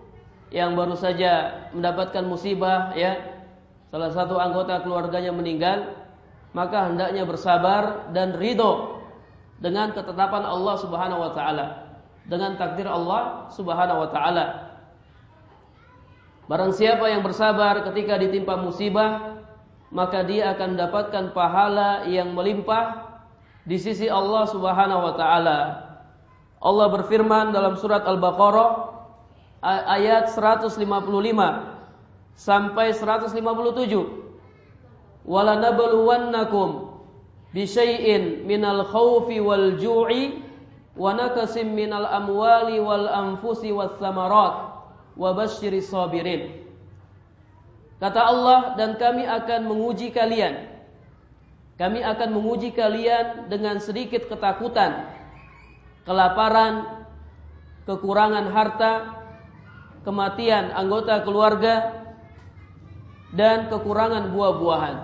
yang 0.49 0.73
baru 0.73 0.95
saja 0.95 1.67
mendapatkan 1.75 2.23
musibah 2.23 2.95
ya, 2.95 3.19
salah 3.91 4.09
satu 4.15 4.39
anggota 4.39 4.81
keluarganya 4.81 5.35
meninggal, 5.35 5.93
maka 6.55 6.87
hendaknya 6.89 7.27
bersabar 7.27 8.09
dan 8.15 8.33
ridho 8.39 9.03
dengan 9.59 9.91
ketetapan 9.91 10.47
Allah 10.47 10.75
Subhanahu 10.79 11.21
wa 11.21 11.31
taala 11.35 11.84
dengan 12.25 12.57
takdir 12.57 12.89
Allah 12.89 13.49
Subhanahu 13.53 14.05
wa 14.05 14.09
taala. 14.09 14.45
Barang 16.45 16.73
siapa 16.73 17.09
yang 17.09 17.25
bersabar 17.25 17.81
ketika 17.89 18.21
ditimpa 18.21 18.57
musibah, 18.61 19.41
maka 19.89 20.21
dia 20.21 20.53
akan 20.53 20.77
mendapatkan 20.77 21.33
pahala 21.33 22.05
yang 22.05 22.37
melimpah 22.37 23.17
di 23.65 23.81
sisi 23.81 24.05
Allah 24.05 24.45
Subhanahu 24.45 25.01
wa 25.09 25.13
taala. 25.17 25.59
Allah 26.61 26.87
berfirman 26.93 27.53
dalam 27.53 27.77
surat 27.77 28.05
Al-Baqarah 28.05 28.93
ayat 29.65 30.29
155 30.33 30.77
sampai 32.37 32.93
157. 32.93 35.25
Wala 35.25 35.57
nabluwannakum 35.57 36.93
bi 37.49 37.65
syai'in 37.65 38.45
minal 38.45 38.85
khaufi 38.85 39.41
wal 39.41 39.81
ju'i 39.81 40.44
wa 40.95 41.11
nakasim 41.11 41.75
minal 41.75 42.07
amwali 42.07 42.79
wal 42.79 43.07
anfusi. 43.11 43.71
Kata 47.95 48.21
Allah 48.21 48.59
dan 48.75 48.99
kami 48.99 49.23
akan 49.23 49.61
menguji 49.67 50.11
kalian. 50.11 50.75
Kami 51.75 51.99
akan 52.03 52.29
menguji 52.31 52.71
kalian 52.71 53.51
dengan 53.51 53.83
sedikit 53.83 54.31
ketakutan, 54.31 55.11
kelaparan, 56.07 57.03
kekurangan 57.83 58.47
harta, 58.51 58.93
kematian 60.07 60.71
anggota 60.71 61.19
keluarga 61.27 62.07
dan 63.35 63.67
kekurangan 63.67 64.31
buah-buahan. 64.31 64.95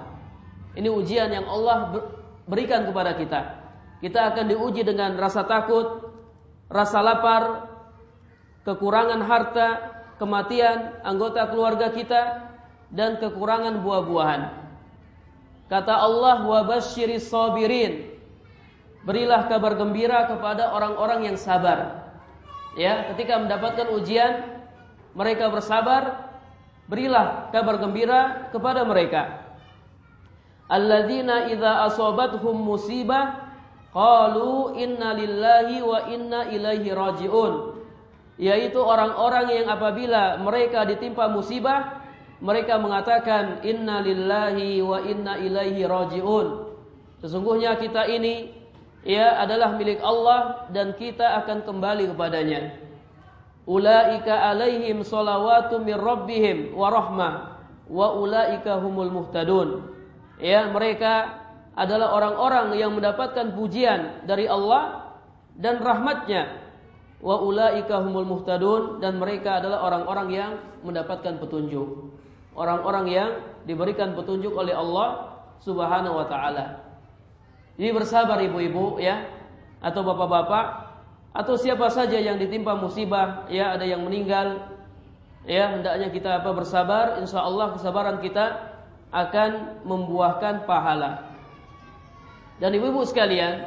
Ini 0.79 0.87
ujian 0.87 1.27
yang 1.35 1.43
Allah 1.51 2.07
berikan 2.47 2.87
kepada 2.87 3.19
kita. 3.19 3.60
Kita 4.01 4.33
akan 4.33 4.49
diuji 4.49 4.81
dengan 4.81 5.13
rasa 5.13 5.45
takut, 5.45 6.09
rasa 6.65 7.05
lapar, 7.05 7.69
kekurangan 8.65 9.21
harta, 9.21 9.69
kematian 10.17 11.05
anggota 11.05 11.45
keluarga 11.53 11.93
kita 11.93 12.49
dan 12.89 13.21
kekurangan 13.21 13.85
buah-buahan. 13.85 14.41
Kata 15.69 15.93
Allah 16.01 16.41
wa 16.41 16.65
basyiris 16.65 17.29
sabirin. 17.29 18.09
Berilah 19.05 19.49
kabar 19.49 19.77
gembira 19.77 20.29
kepada 20.29 20.73
orang-orang 20.73 21.33
yang 21.33 21.37
sabar. 21.37 22.09
Ya, 22.77 23.09
ketika 23.13 23.37
mendapatkan 23.41 23.89
ujian, 23.97 24.61
mereka 25.17 25.49
bersabar, 25.49 26.29
berilah 26.85 27.49
kabar 27.49 27.81
gembira 27.81 28.49
kepada 28.53 28.85
mereka. 28.85 29.41
Alladzina 30.69 31.49
idza 31.49 31.83
asabathum 31.89 32.55
musibah 32.61 33.50
Qalu 33.91 34.79
inna 34.79 35.11
lillahi 35.11 35.83
wa 35.83 35.99
inna 36.07 36.47
ilaihi 36.47 36.95
raji'un. 36.95 37.53
Yaitu 38.39 38.79
orang-orang 38.79 39.51
yang 39.51 39.67
apabila 39.67 40.39
mereka 40.39 40.87
ditimpa 40.87 41.27
musibah, 41.27 42.01
mereka 42.39 42.79
mengatakan 42.79 43.61
inna 43.67 43.99
lillahi 43.99 44.79
wa 44.79 45.03
inna 45.03 45.37
ilaihi 45.37 45.83
raji'un. 45.83 46.71
Sesungguhnya 47.21 47.77
kita 47.77 48.07
ini 48.07 48.49
ya 49.05 49.37
adalah 49.43 49.77
milik 49.77 50.01
Allah 50.01 50.71
dan 50.73 50.95
kita 50.97 51.43
akan 51.43 51.67
kembali 51.67 52.09
kepadanya. 52.15 52.79
Ulaika 53.69 54.41
alaihim 54.55 55.05
salawatu 55.05 55.83
min 55.83 55.93
rabbihim 55.99 56.73
wa 56.73 56.89
rahmah 56.89 57.33
wa 57.91 58.07
ulaika 58.17 58.81
humul 58.81 59.11
muhtadun. 59.13 59.85
Ya, 60.41 60.65
mereka 60.65 61.40
adalah 61.75 62.11
orang-orang 62.11 62.75
yang 62.75 62.91
mendapatkan 62.91 63.55
pujian 63.55 64.27
dari 64.27 64.45
Allah 64.47 65.15
dan 65.55 65.79
rahmatnya. 65.79 66.59
Wa 67.21 67.37
ulaika 67.37 68.01
humul 68.01 68.25
muhtadun 68.25 68.99
dan 68.99 69.21
mereka 69.21 69.61
adalah 69.61 69.85
orang-orang 69.85 70.27
yang 70.33 70.51
mendapatkan 70.81 71.37
petunjuk. 71.37 72.11
Orang-orang 72.57 73.05
yang 73.07 73.29
diberikan 73.63 74.17
petunjuk 74.17 74.51
oleh 74.57 74.73
Allah 74.75 75.39
Subhanahu 75.61 76.17
wa 76.17 76.25
taala. 76.25 76.81
Jadi 77.77 77.93
bersabar 77.93 78.41
ibu-ibu 78.41 78.97
ya 78.99 79.29
atau 79.79 80.01
bapak-bapak 80.03 80.91
atau 81.31 81.55
siapa 81.55 81.87
saja 81.87 82.19
yang 82.19 82.35
ditimpa 82.35 82.75
musibah 82.75 83.47
ya 83.47 83.79
ada 83.79 83.87
yang 83.87 84.03
meninggal 84.03 84.67
ya 85.47 85.71
hendaknya 85.73 86.11
kita 86.11 86.43
apa 86.43 86.51
bersabar 86.51 87.17
insyaallah 87.23 87.79
kesabaran 87.79 88.19
kita 88.19 88.75
akan 89.15 89.81
membuahkan 89.87 90.67
pahala 90.67 91.30
dan 92.61 92.77
ibu-ibu 92.77 93.01
sekalian, 93.09 93.65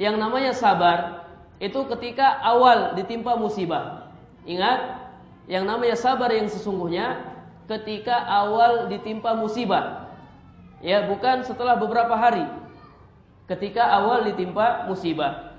yang 0.00 0.16
namanya 0.16 0.56
sabar 0.56 1.28
itu 1.60 1.84
ketika 1.92 2.40
awal 2.40 2.96
ditimpa 2.96 3.36
musibah. 3.36 4.08
Ingat, 4.48 5.04
yang 5.52 5.68
namanya 5.68 6.00
sabar 6.00 6.32
yang 6.32 6.48
sesungguhnya 6.48 7.20
ketika 7.68 8.16
awal 8.24 8.88
ditimpa 8.88 9.36
musibah. 9.36 10.08
Ya, 10.80 11.04
bukan 11.04 11.44
setelah 11.44 11.76
beberapa 11.76 12.16
hari. 12.16 12.48
Ketika 13.52 13.84
awal 13.84 14.32
ditimpa 14.32 14.88
musibah. 14.88 15.52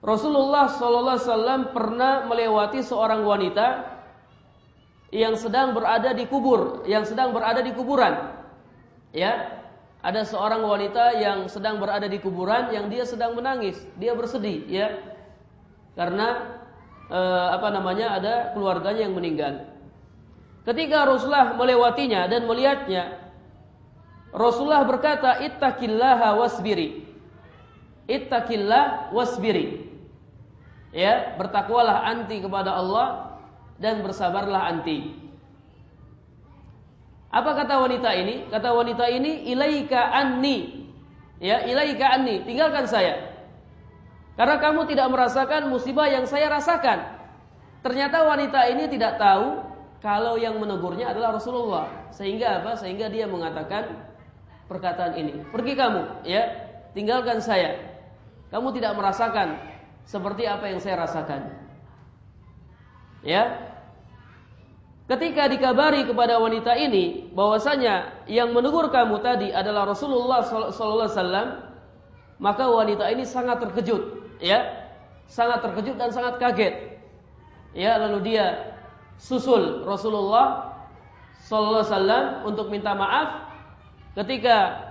Rasulullah 0.00 0.70
SAW 0.72 1.74
pernah 1.74 2.24
melewati 2.24 2.80
seorang 2.80 3.26
wanita 3.28 3.98
yang 5.10 5.34
sedang 5.34 5.74
berada 5.74 6.14
di 6.14 6.24
kubur, 6.24 6.86
yang 6.88 7.04
sedang 7.04 7.34
berada 7.34 7.60
di 7.60 7.74
kuburan. 7.74 8.38
Ya, 9.10 9.57
ada 9.98 10.22
seorang 10.22 10.62
wanita 10.62 11.18
yang 11.18 11.50
sedang 11.50 11.82
berada 11.82 12.06
di 12.06 12.22
kuburan 12.22 12.70
yang 12.70 12.86
dia 12.86 13.02
sedang 13.02 13.34
menangis, 13.34 13.82
dia 13.98 14.14
bersedih 14.14 14.62
ya. 14.70 14.94
Karena 15.98 16.58
e, 17.10 17.20
apa 17.50 17.68
namanya? 17.74 18.14
ada 18.14 18.34
keluarganya 18.54 19.10
yang 19.10 19.18
meninggal. 19.18 19.66
Ketika 20.62 21.02
Rasulullah 21.02 21.58
melewatinya 21.58 22.30
dan 22.30 22.46
melihatnya, 22.46 23.18
Rasulullah 24.30 24.86
berkata, 24.86 25.42
"Ittaqillaha 25.42 26.38
wasbiri." 26.38 27.08
Ittaqillah 28.08 29.12
wasbiri. 29.12 29.84
Ya, 30.96 31.36
bertakwalah 31.36 32.08
anti 32.08 32.40
kepada 32.40 32.72
Allah 32.72 33.36
dan 33.76 34.00
bersabarlah 34.00 34.72
anti. 34.72 35.27
Apa 37.28 37.50
kata 37.52 37.84
wanita 37.84 38.10
ini? 38.16 38.48
Kata 38.48 38.72
wanita 38.72 39.04
ini, 39.12 39.52
ilaika 39.52 40.12
anni. 40.16 40.88
Ya, 41.38 41.62
ilaika 41.68 42.16
anni, 42.16 42.42
tinggalkan 42.42 42.88
saya. 42.88 43.36
Karena 44.34 44.56
kamu 44.62 44.88
tidak 44.88 45.12
merasakan 45.12 45.68
musibah 45.68 46.08
yang 46.08 46.24
saya 46.24 46.48
rasakan. 46.48 47.04
Ternyata 47.84 48.24
wanita 48.24 48.70
ini 48.72 48.88
tidak 48.90 49.20
tahu 49.20 49.60
kalau 50.00 50.38
yang 50.40 50.56
menegurnya 50.56 51.10
adalah 51.12 51.36
Rasulullah. 51.36 52.10
Sehingga 52.14 52.62
apa? 52.62 52.78
Sehingga 52.78 53.12
dia 53.12 53.28
mengatakan 53.28 54.08
perkataan 54.70 55.18
ini. 55.20 55.44
Pergi 55.52 55.74
kamu, 55.76 56.24
ya. 56.24 56.42
Tinggalkan 56.96 57.44
saya. 57.44 57.76
Kamu 58.48 58.72
tidak 58.72 58.96
merasakan 58.96 59.60
seperti 60.08 60.48
apa 60.48 60.72
yang 60.72 60.80
saya 60.80 61.04
rasakan. 61.04 61.52
Ya, 63.20 63.67
Ketika 65.08 65.48
dikabari 65.48 66.04
kepada 66.04 66.36
wanita 66.36 66.76
ini 66.76 67.32
bahwasanya 67.32 68.28
yang 68.28 68.52
menegur 68.52 68.92
kamu 68.92 69.24
tadi 69.24 69.48
adalah 69.48 69.88
Rasulullah 69.88 70.44
sallallahu 70.44 71.08
alaihi 71.08 71.48
maka 72.36 72.68
wanita 72.68 73.08
ini 73.08 73.24
sangat 73.24 73.64
terkejut, 73.64 74.36
ya. 74.44 74.68
Sangat 75.24 75.64
terkejut 75.64 75.96
dan 75.96 76.12
sangat 76.12 76.36
kaget. 76.36 77.00
Ya, 77.72 77.96
lalu 77.96 78.32
dia 78.32 78.76
susul 79.16 79.88
Rasulullah 79.88 80.76
sallallahu 81.40 81.88
alaihi 81.88 82.44
untuk 82.44 82.68
minta 82.68 82.92
maaf 82.92 83.48
ketika 84.12 84.88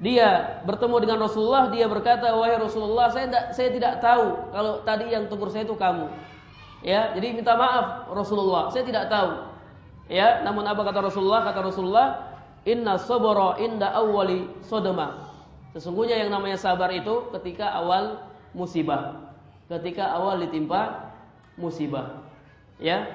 dia 0.00 0.60
bertemu 0.64 0.96
dengan 1.04 1.18
Rasulullah, 1.24 1.68
dia 1.68 1.84
berkata, 1.84 2.32
"Wahai 2.32 2.56
Rasulullah, 2.56 3.12
saya 3.12 3.28
tidak 3.28 3.44
saya 3.52 3.68
tidak 3.68 3.94
tahu 4.00 4.32
kalau 4.52 4.72
tadi 4.84 5.12
yang 5.12 5.28
tegur 5.28 5.48
saya 5.52 5.64
itu 5.64 5.76
kamu." 5.76 6.08
Ya, 6.80 7.12
jadi 7.12 7.36
minta 7.36 7.56
maaf 7.60 8.08
Rasulullah. 8.08 8.72
Saya 8.72 8.88
tidak 8.88 9.12
tahu. 9.12 9.30
Ya, 10.08 10.40
namun 10.42 10.64
apa 10.64 10.80
kata 10.80 11.06
Rasulullah? 11.06 11.44
Kata 11.44 11.60
Rasulullah, 11.60 12.08
"Inna 12.64 12.96
sabara 12.96 13.60
inda 13.60 13.92
awwali 13.92 14.48
sodoma." 14.64 15.28
Sesungguhnya 15.76 16.18
yang 16.18 16.34
namanya 16.34 16.58
sabar 16.58 16.90
itu 16.90 17.30
ketika 17.38 17.70
awal 17.78 18.18
musibah. 18.56 19.30
ketika 19.70 20.18
awal 20.18 20.42
ditimpa 20.42 21.14
musibah. 21.54 22.26
Ya. 22.82 23.06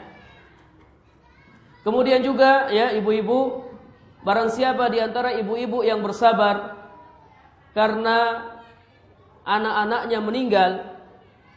Kemudian 1.83 2.23
juga 2.23 2.71
ya 2.71 2.95
ibu-ibu 2.95 3.67
barang 4.23 4.55
siapa 4.55 4.87
di 4.87 5.03
antara 5.03 5.35
ibu-ibu 5.35 5.83
yang 5.83 5.99
bersabar 5.99 6.79
karena 7.75 8.39
anak-anaknya 9.43 10.19
meninggal, 10.23 10.71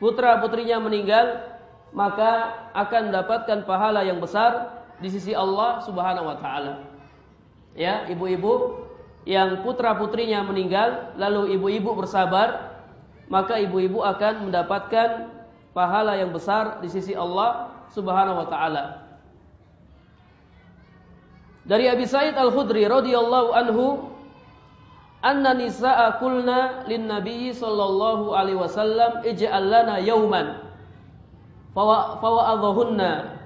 putra-putrinya 0.02 0.82
meninggal, 0.82 1.46
maka 1.92 2.54
akan 2.76 3.12
mendapatkan 3.12 3.64
pahala 3.64 4.04
yang 4.04 4.20
besar 4.20 4.78
di 5.00 5.08
sisi 5.08 5.32
Allah 5.32 5.80
Subhanahu 5.84 6.28
wa 6.28 6.36
taala. 6.36 6.84
Ya, 7.78 8.04
ibu-ibu 8.10 8.84
yang 9.28 9.62
putra-putrinya 9.62 10.42
meninggal 10.42 11.14
lalu 11.16 11.54
ibu-ibu 11.56 11.94
bersabar, 11.94 12.74
maka 13.30 13.60
ibu-ibu 13.60 14.02
akan 14.02 14.50
mendapatkan 14.50 15.30
pahala 15.72 16.18
yang 16.18 16.34
besar 16.34 16.82
di 16.82 16.88
sisi 16.90 17.14
Allah 17.14 17.70
Subhanahu 17.94 18.44
wa 18.44 18.48
taala. 18.50 18.84
Dari 21.68 21.84
Abi 21.84 22.08
Sa'id 22.08 22.32
Al-Khudri 22.32 22.88
radhiyallahu 22.88 23.52
anhu 23.52 24.08
anna 25.20 25.52
nisaa 25.52 26.16
kulna 26.16 26.88
lin 26.88 27.04
nabiy 27.10 27.52
sallallahu 27.52 28.32
alaihi 28.32 28.56
wasallam 28.56 29.20
ij'al 29.26 29.66
lana 29.66 30.00
yauman 30.00 30.67
fawa 31.72 32.18
fawa'adhunna 32.20 33.38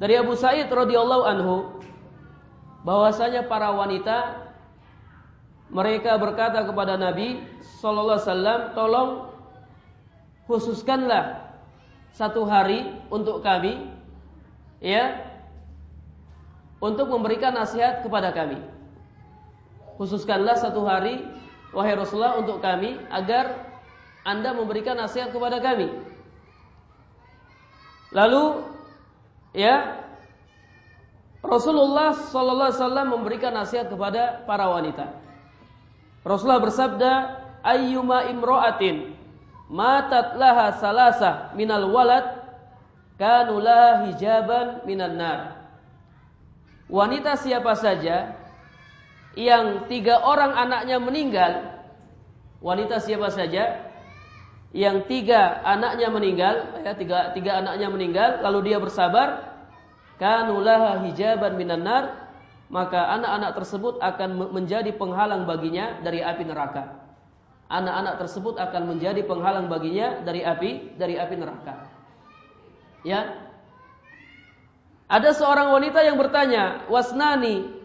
dari 0.00 0.14
Abu 0.16 0.36
Sa'id 0.36 0.68
radhiyallahu 0.72 1.24
anhu 1.24 1.56
bahwasanya 2.84 3.44
para 3.48 3.72
wanita 3.76 4.48
mereka 5.70 6.16
berkata 6.16 6.64
kepada 6.64 6.96
Nabi 6.96 7.40
sallallahu 7.80 8.16
alaihi 8.18 8.26
wasallam 8.26 8.60
tolong 8.72 9.10
khususkanlah 10.48 11.54
satu 12.16 12.42
hari 12.48 12.90
untuk 13.12 13.44
kami 13.44 13.86
ya 14.82 15.28
untuk 16.80 17.12
memberikan 17.12 17.54
nasihat 17.54 18.00
kepada 18.02 18.32
kami 18.32 18.58
khususkanlah 20.00 20.56
satu 20.56 20.80
hari 20.88 21.20
wahai 21.76 21.94
Rasulullah 21.94 22.38
untuk 22.40 22.58
kami 22.64 22.98
agar 23.12 23.68
Anda 24.24 24.52
memberikan 24.52 25.00
nasihat 25.00 25.32
kepada 25.32 25.60
kami. 25.64 25.88
Lalu 28.10 28.66
ya 29.54 30.02
Rasulullah 31.40 32.12
sallallahu 32.12 32.68
alaihi 32.68 32.82
wasallam 32.84 33.08
memberikan 33.16 33.52
nasihat 33.56 33.88
kepada 33.88 34.44
para 34.44 34.68
wanita. 34.68 35.16
Rasulullah 36.20 36.60
bersabda, 36.60 37.12
"Ayyuma 37.64 38.28
imra'atin 38.28 39.16
matat 39.72 40.36
laha 40.36 40.76
salasa 40.76 41.56
minal 41.56 41.88
walad 41.88 42.44
kanu 43.16 43.56
laha 43.56 44.12
hijaban 44.12 44.84
minan 44.84 45.16
nar." 45.16 45.40
Wanita 46.92 47.40
siapa 47.40 47.72
saja 47.78 48.36
yang 49.38 49.86
tiga 49.86 50.20
orang 50.26 50.58
anaknya 50.58 50.98
meninggal, 51.00 51.52
wanita 52.60 53.00
siapa 53.00 53.30
saja 53.32 53.89
yang 54.70 55.02
tiga 55.10 55.62
anaknya 55.66 56.08
meninggal, 56.10 56.54
ya 56.86 56.94
tiga 56.94 57.34
tiga 57.34 57.58
anaknya 57.58 57.90
meninggal, 57.90 58.30
lalu 58.42 58.70
dia 58.70 58.78
bersabar, 58.78 59.58
kanulaha 60.22 61.02
hijaban 61.06 61.58
minan 61.58 61.82
nar, 61.82 62.30
maka 62.70 63.18
anak-anak 63.18 63.58
tersebut 63.58 63.98
akan 63.98 64.54
menjadi 64.54 64.94
penghalang 64.94 65.42
baginya 65.46 65.98
dari 66.06 66.22
api 66.22 66.42
neraka. 66.46 67.02
Anak-anak 67.70 68.18
tersebut 68.22 68.58
akan 68.58 68.82
menjadi 68.94 69.22
penghalang 69.26 69.70
baginya 69.70 70.22
dari 70.22 70.42
api 70.42 70.98
dari 70.98 71.18
api 71.18 71.34
neraka. 71.38 71.86
Ya. 73.06 73.46
Ada 75.10 75.34
seorang 75.34 75.74
wanita 75.74 76.06
yang 76.06 76.14
bertanya, 76.14 76.86
"Wasnani, 76.86 77.80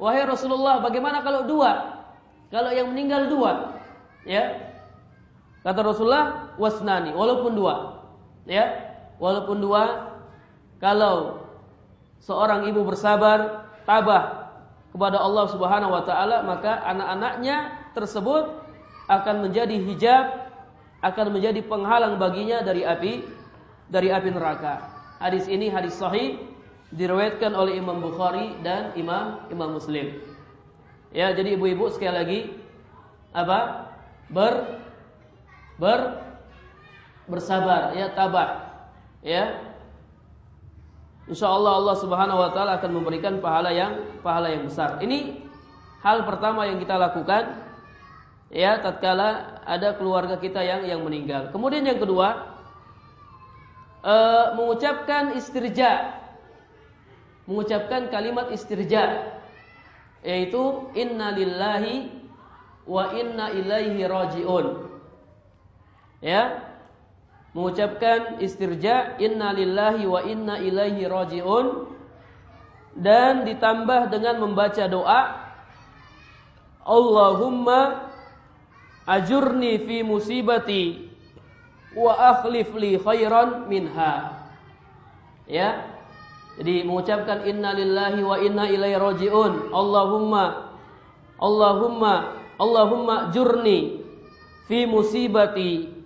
Wahai 0.00 0.24
Rasulullah, 0.24 0.80
bagaimana 0.80 1.20
kalau 1.20 1.44
dua? 1.44 2.00
Kalau 2.48 2.72
yang 2.72 2.88
meninggal 2.88 3.28
dua, 3.28 3.76
ya? 4.24 4.69
Kata 5.60 5.84
Rasulullah, 5.84 6.56
wasnani, 6.56 7.12
walaupun 7.12 7.52
dua, 7.52 8.00
ya, 8.48 8.96
walaupun 9.20 9.60
dua, 9.60 10.08
kalau 10.80 11.44
seorang 12.24 12.64
ibu 12.64 12.80
bersabar, 12.80 13.68
tabah 13.84 14.48
kepada 14.90 15.20
Allah 15.20 15.44
Subhanahu 15.52 15.92
Wa 15.92 16.02
Taala, 16.08 16.40
maka 16.48 16.80
anak-anaknya 16.88 17.76
tersebut 17.92 18.56
akan 19.12 19.36
menjadi 19.44 19.76
hijab, 19.76 20.48
akan 21.04 21.36
menjadi 21.36 21.60
penghalang 21.64 22.16
baginya 22.16 22.64
dari 22.64 22.88
api, 22.88 23.28
dari 23.92 24.08
api 24.08 24.28
neraka. 24.32 24.80
Hadis 25.20 25.44
ini 25.44 25.68
hadis 25.68 26.00
sahih 26.00 26.40
diriwayatkan 26.96 27.52
oleh 27.52 27.76
Imam 27.76 28.00
Bukhari 28.00 28.56
dan 28.64 28.96
Imam 28.96 29.44
Imam 29.52 29.76
Muslim. 29.76 30.16
Ya, 31.10 31.34
jadi 31.34 31.58
ibu-ibu 31.58 31.90
sekali 31.92 32.14
lagi 32.14 32.40
apa? 33.34 33.90
Ber 34.30 34.80
ber 35.80 36.20
bersabar 37.24 37.96
ya 37.96 38.12
tabah. 38.12 38.68
Ya. 39.24 39.72
Insyaallah 41.30 41.72
Allah 41.80 41.96
Subhanahu 41.96 42.42
wa 42.42 42.50
taala 42.50 42.82
akan 42.82 42.90
memberikan 43.00 43.38
pahala 43.38 43.70
yang 43.70 44.20
pahala 44.20 44.50
yang 44.50 44.66
besar. 44.66 44.98
Ini 45.00 45.46
hal 46.04 46.26
pertama 46.26 46.66
yang 46.66 46.82
kita 46.82 46.98
lakukan 46.98 47.54
ya 48.50 48.82
tatkala 48.82 49.62
ada 49.62 49.94
keluarga 49.94 50.36
kita 50.36 50.58
yang 50.60 50.82
yang 50.84 51.00
meninggal. 51.06 51.54
Kemudian 51.54 51.86
yang 51.86 52.02
kedua 52.02 52.58
e, 54.02 54.14
mengucapkan 54.58 55.38
istirja 55.38 56.18
mengucapkan 57.46 58.10
kalimat 58.10 58.50
istirja 58.50 59.38
yaitu 60.26 60.90
inna 60.98 61.30
lillahi 61.30 62.10
wa 62.90 63.14
inna 63.14 63.54
ilaihi 63.54 64.02
rajiun. 64.02 64.89
Ya. 66.20 66.68
Mengucapkan 67.50 68.38
istirja 68.38 69.18
inna 69.18 69.50
lillahi 69.50 70.06
wa 70.06 70.22
inna 70.22 70.62
ilaihi 70.62 71.10
rajiun 71.10 71.90
dan 72.94 73.42
ditambah 73.42 74.06
dengan 74.06 74.38
membaca 74.38 74.86
doa 74.86 75.50
Allahumma 76.86 78.06
ajurni 79.02 79.82
fi 79.82 80.06
musibati 80.06 81.10
wa 81.98 82.38
akhlif 82.38 82.70
li 82.78 82.94
khairan 83.02 83.66
minha. 83.66 84.46
Ya, 85.50 85.90
jadi 86.60 86.86
mengucapkan 86.86 87.42
inna 87.50 87.74
lillahi 87.74 88.22
wa 88.22 88.36
inna 88.38 88.70
ilaihi 88.70 88.98
rajiun. 88.98 89.74
Allahumma 89.74 90.70
Allahumma 91.40 92.38
Allahumma 92.60 93.32
jurni 93.32 94.04
fi 94.68 94.84
musibati 94.84 95.99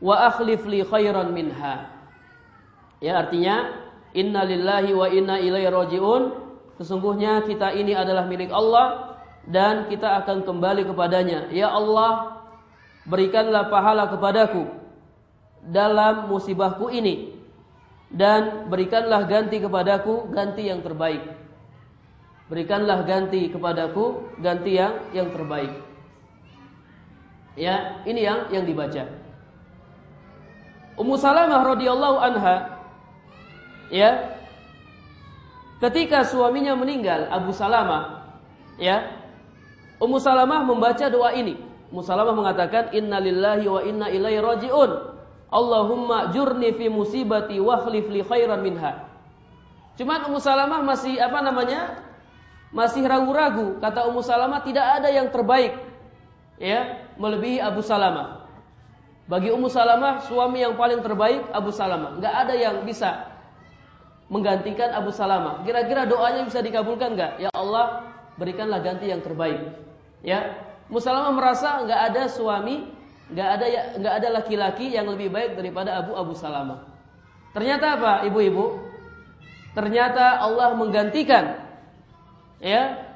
wa 0.00 0.28
akhlif 0.28 0.64
li 0.66 0.80
khairan 0.84 1.32
minha. 1.32 1.88
Ya 3.00 3.20
artinya 3.20 3.72
inna 4.16 4.44
lillahi 4.44 4.92
wa 4.92 5.06
inna 5.08 5.36
ilaihi 5.40 5.70
rajiun. 5.70 6.22
Sesungguhnya 6.80 7.44
kita 7.44 7.76
ini 7.76 7.92
adalah 7.92 8.24
milik 8.24 8.48
Allah 8.48 9.20
dan 9.44 9.88
kita 9.92 10.24
akan 10.24 10.48
kembali 10.48 10.88
kepadanya. 10.88 11.52
Ya 11.52 11.68
Allah, 11.68 12.40
berikanlah 13.04 13.68
pahala 13.68 14.08
kepadaku 14.08 14.64
dalam 15.60 16.32
musibahku 16.32 16.88
ini 16.88 17.36
dan 18.08 18.72
berikanlah 18.72 19.28
ganti 19.28 19.60
kepadaku 19.60 20.32
ganti 20.32 20.72
yang 20.72 20.80
terbaik. 20.80 21.20
Berikanlah 22.48 23.06
ganti 23.06 23.46
kepadaku 23.52 24.34
ganti 24.40 24.80
yang 24.80 25.12
yang 25.14 25.28
terbaik. 25.30 25.70
Ya, 27.54 28.00
ini 28.08 28.24
yang 28.24 28.48
yang 28.50 28.64
dibaca. 28.64 29.19
Ummu 31.00 31.16
Salamah 31.16 31.64
radhiyallahu 31.64 32.18
anha 32.20 32.76
ya 33.88 34.36
ketika 35.80 36.28
suaminya 36.28 36.76
meninggal 36.76 37.24
Abu 37.32 37.56
Salamah 37.56 38.28
ya 38.76 39.20
Ummu 40.00 40.16
Salamah 40.16 40.64
membaca 40.64 41.12
doa 41.12 41.36
ini. 41.36 41.60
Ummu 41.92 42.00
Salamah 42.00 42.32
mengatakan 42.32 42.96
innalillahi 42.96 43.68
wa 43.68 43.80
inna 43.84 44.08
ilaihi 44.08 44.40
rajiun. 44.40 44.90
Allahumma 45.52 46.32
jurni 46.32 46.72
fi 46.72 46.88
musibati 46.88 47.60
wa 47.60 47.84
khlif 47.84 48.08
li 48.08 48.24
khairan 48.24 48.64
minha. 48.64 49.04
Cuma 50.00 50.24
Ummu 50.24 50.40
Salamah 50.40 50.80
masih 50.80 51.20
apa 51.20 51.44
namanya? 51.44 52.00
Masih 52.72 53.04
ragu-ragu. 53.04 53.76
Kata 53.84 54.08
Ummu 54.08 54.24
Salamah 54.24 54.64
tidak 54.64 55.04
ada 55.04 55.12
yang 55.12 55.28
terbaik 55.28 55.76
ya, 56.56 57.04
melebihi 57.20 57.60
Abu 57.60 57.84
Salamah. 57.84 58.39
Bagi 59.26 59.52
Ummu 59.52 59.68
Salamah 59.68 60.24
suami 60.24 60.62
yang 60.64 60.78
paling 60.78 61.02
terbaik 61.04 61.50
Abu 61.50 61.74
Salamah. 61.74 62.16
Enggak 62.16 62.34
ada 62.46 62.54
yang 62.56 62.82
bisa 62.86 63.30
menggantikan 64.30 64.94
Abu 64.94 65.10
Salamah. 65.10 65.66
Kira-kira 65.66 66.06
doanya 66.06 66.46
bisa 66.46 66.62
dikabulkan 66.62 67.18
enggak? 67.18 67.32
Ya 67.42 67.50
Allah, 67.52 68.14
berikanlah 68.38 68.80
ganti 68.80 69.10
yang 69.10 69.20
terbaik. 69.20 69.74
Ya. 70.24 70.68
Ummu 70.90 70.98
Salamah 70.98 71.34
merasa 71.34 71.82
enggak 71.82 72.00
ada 72.14 72.26
suami 72.26 73.00
nggak 73.30 73.48
ada 73.48 73.66
ya 73.70 73.82
nggak 73.94 74.14
ada 74.22 74.28
laki-laki 74.42 74.90
yang 74.90 75.06
lebih 75.06 75.30
baik 75.30 75.54
daripada 75.54 76.02
Abu 76.02 76.18
Abu 76.18 76.34
Salamah. 76.34 76.82
Ternyata 77.54 77.98
apa, 77.98 78.12
ibu-ibu? 78.26 78.78
Ternyata 79.74 80.42
Allah 80.42 80.74
menggantikan 80.74 81.62
ya, 82.58 83.06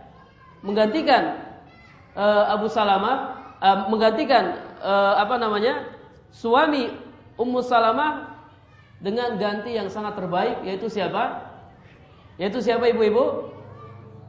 menggantikan 0.62 1.42
uh, 2.14 2.54
Abu 2.54 2.70
Salamah 2.70 3.42
uh, 3.58 3.78
menggantikan 3.90 4.54
uh, 4.82 5.18
apa 5.18 5.34
namanya? 5.38 5.93
Suami 6.34 6.90
Ummu 7.38 7.62
Salamah 7.62 8.34
dengan 8.98 9.38
ganti 9.38 9.74
yang 9.74 9.86
sangat 9.86 10.18
terbaik 10.18 10.66
yaitu 10.66 10.90
siapa? 10.90 11.46
Yaitu 12.38 12.58
siapa 12.58 12.90
ibu-ibu? 12.90 13.54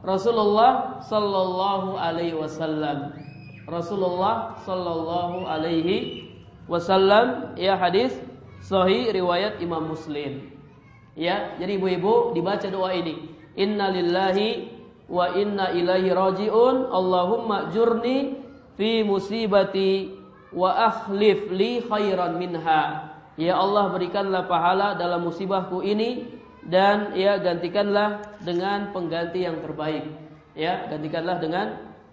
Rasulullah 0.06 1.02
sallallahu 1.02 1.98
alaihi 1.98 2.38
wasallam. 2.38 3.14
Rasulullah 3.66 4.54
sallallahu 4.62 5.50
alaihi 5.50 6.30
wasallam 6.70 7.58
ya 7.58 7.74
hadis 7.74 8.14
sahih 8.62 9.10
riwayat 9.10 9.58
Imam 9.58 9.90
Muslim. 9.90 10.54
Ya, 11.18 11.56
jadi 11.58 11.80
ibu-ibu 11.80 12.36
dibaca 12.36 12.68
doa 12.70 12.94
ini. 12.94 13.34
Inna 13.56 13.90
lillahi 13.90 14.70
wa 15.10 15.32
inna 15.34 15.72
ilaihi 15.74 16.12
rajiun. 16.12 16.92
Allahumma 16.92 17.72
jurni 17.74 18.38
fi 18.76 19.02
musibati 19.02 20.12
wa 20.54 20.70
akhlif 20.90 21.50
li 21.50 21.82
khairan 21.82 22.38
minha. 22.38 23.14
Ya 23.36 23.54
Allah 23.60 23.92
berikanlah 23.92 24.48
pahala 24.48 24.96
dalam 24.96 25.28
musibahku 25.28 25.84
ini 25.84 26.24
dan 26.66 27.14
ya 27.14 27.38
gantikanlah 27.38 28.38
dengan 28.42 28.90
pengganti 28.90 29.44
yang 29.46 29.62
terbaik. 29.62 30.08
Ya, 30.56 30.88
gantikanlah 30.88 31.36
dengan 31.38 31.66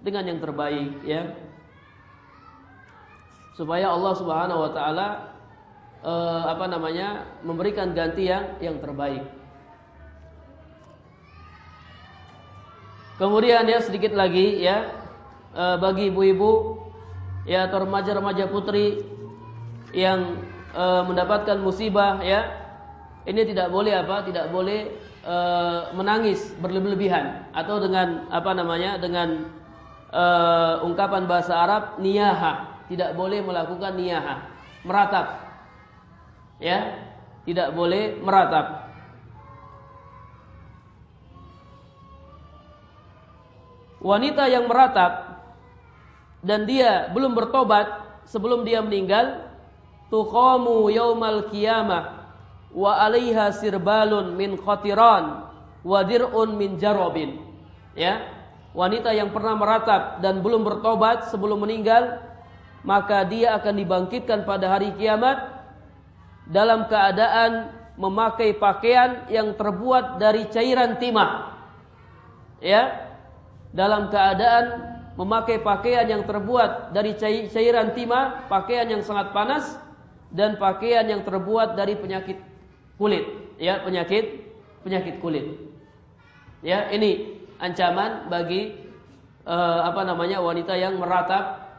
dengan 0.03 0.23
yang 0.27 0.39
terbaik 0.43 0.99
ya. 1.07 1.31
Supaya 3.55 3.88
Allah 3.88 4.13
Subhanahu 4.19 4.59
wa 4.67 4.71
taala 4.75 5.07
eh, 6.03 6.43
apa 6.51 6.65
namanya? 6.67 7.39
memberikan 7.41 7.95
ganti 7.95 8.27
yang 8.27 8.59
yang 8.59 8.77
terbaik. 8.84 9.23
Kemudian 13.15 13.63
ya 13.69 13.79
sedikit 13.79 14.11
lagi 14.11 14.59
ya 14.59 14.91
eh, 15.55 15.77
bagi 15.79 16.11
ibu-ibu 16.11 16.82
ya 17.43 17.67
atau 17.67 17.83
remaja-remaja 17.83 18.47
putri 18.47 19.03
yang 19.93 20.41
eh, 20.73 21.01
mendapatkan 21.05 21.59
musibah 21.59 22.23
ya 22.23 22.63
ini 23.23 23.41
tidak 23.47 23.71
boleh 23.71 23.95
apa? 23.95 24.27
Tidak 24.27 24.51
boleh 24.51 24.79
e, 25.23 25.35
menangis 25.95 26.51
berlebihan 26.59 27.47
atau 27.55 27.79
dengan 27.79 28.27
apa 28.27 28.51
namanya? 28.51 28.99
Dengan 28.99 29.47
e, 30.11 30.23
ungkapan 30.83 31.23
bahasa 31.23 31.55
Arab 31.55 31.83
niyaha. 32.03 32.83
Tidak 32.91 33.15
boleh 33.15 33.39
melakukan 33.39 33.95
niyaha, 33.95 34.43
meratap. 34.83 35.39
Ya, 36.59 36.99
tidak 37.47 37.71
boleh 37.71 38.19
meratap. 38.19 38.91
Wanita 44.03 44.51
yang 44.51 44.67
meratap 44.67 45.32
dan 46.43 46.67
dia 46.67 47.07
belum 47.15 47.33
bertobat 47.33 48.03
sebelum 48.27 48.67
dia 48.67 48.83
meninggal, 48.83 49.47
tuqamu 50.11 50.91
yaumal 50.91 51.47
qiyamah 51.47 52.27
wa 52.75 52.99
alaiha 52.99 53.55
sirbalun 53.55 54.35
min 54.35 54.59
khatiran 54.59 55.47
wa 55.87 55.99
dir'un 56.03 56.51
min 56.59 56.75
jarobin. 56.75 57.39
Ya. 57.95 58.43
Wanita 58.73 59.13
yang 59.13 59.29
pernah 59.29 59.53
meratap 59.53 60.17
dan 60.25 60.41
belum 60.41 60.65
bertobat 60.65 61.29
sebelum 61.29 61.61
meninggal, 61.61 62.19
maka 62.81 63.21
dia 63.21 63.53
akan 63.61 63.77
dibangkitkan 63.77 64.49
pada 64.49 64.65
hari 64.65 64.89
kiamat 64.97 65.61
dalam 66.49 66.89
keadaan 66.89 67.69
memakai 68.01 68.57
pakaian 68.57 69.29
yang 69.29 69.53
terbuat 69.53 70.17
dari 70.17 70.49
cairan 70.49 70.97
timah. 70.97 71.53
Ya. 72.59 73.13
Dalam 73.73 74.09
keadaan 74.09 74.92
memakai 75.14 75.61
pakaian 75.61 76.09
yang 76.09 76.26
terbuat 76.26 76.93
dari 76.95 77.14
cairan 77.49 77.93
timah, 77.93 78.49
pakaian 78.49 78.89
yang 78.89 79.05
sangat 79.05 79.30
panas 79.30 79.78
dan 80.34 80.57
pakaian 80.57 81.05
yang 81.05 81.22
terbuat 81.22 81.78
dari 81.78 81.93
penyakit 81.93 82.41
kulit, 82.97 83.26
ya 83.61 83.82
penyakit 83.86 84.41
penyakit 84.82 85.22
kulit. 85.22 85.45
Ya, 86.64 86.89
ini 86.89 87.39
ancaman 87.59 88.32
bagi 88.32 88.74
uh, 89.45 89.80
apa 89.86 90.01
namanya 90.07 90.39
wanita 90.39 90.74
yang 90.80 90.97
meratap 90.97 91.70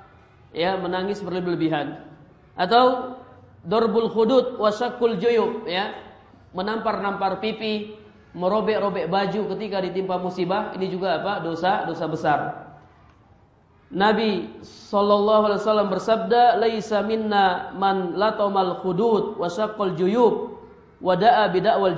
ya 0.54 0.78
menangis 0.78 1.18
berlebihan. 1.24 2.04
Atau 2.54 3.18
dorbul 3.66 4.12
hudud 4.12 4.60
wasakul 4.60 5.18
juyub 5.18 5.66
ya 5.66 5.90
menampar-nampar 6.54 7.42
pipi 7.42 7.98
merobek-robek 8.36 9.10
baju 9.10 9.40
ketika 9.56 9.82
ditimpa 9.82 10.20
musibah 10.20 10.70
ini 10.78 10.86
juga 10.92 11.18
apa 11.22 11.42
dosa 11.42 11.82
dosa 11.88 12.04
besar 12.06 12.38
Nabi 13.92 14.48
sallallahu 14.64 15.52
alaihi 15.52 15.60
wasallam 15.60 15.88
bersabda 15.92 16.56
laisa 16.56 17.04
minna 17.04 17.74
man 17.76 18.16
latamal 18.16 18.80
hudud 18.80 19.36
wasaqal 19.36 19.92
juyub 19.94 20.56
wada'a 21.04 21.52
bidakwal 21.52 21.92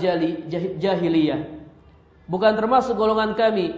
jahiliyah. 0.82 1.46
Bukan 2.26 2.52
termasuk 2.58 2.98
golongan 2.98 3.38
kami 3.38 3.70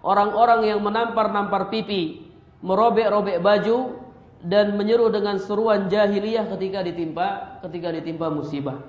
orang-orang 0.00 0.72
yang 0.72 0.80
menampar-nampar 0.80 1.68
pipi, 1.68 2.24
merobek-robek 2.64 3.44
baju 3.44 4.00
dan 4.40 4.78
menyeru 4.78 5.12
dengan 5.12 5.36
seruan 5.36 5.90
jahiliyah 5.92 6.48
ketika 6.56 6.80
ditimpa 6.80 7.60
ketika 7.66 7.92
ditimpa 7.92 8.32
musibah. 8.32 8.80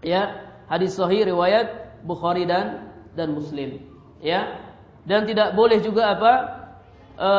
Ya, 0.00 0.48
hadis 0.70 0.96
sahih 0.96 1.28
riwayat 1.28 1.84
Bukhari 2.04 2.44
dan 2.48 2.92
dan 3.16 3.32
Muslim. 3.32 3.80
Ya. 4.20 4.60
Dan 5.04 5.28
tidak 5.28 5.52
boleh 5.52 5.84
juga 5.84 6.16
apa? 6.16 6.63
E, 7.14 7.30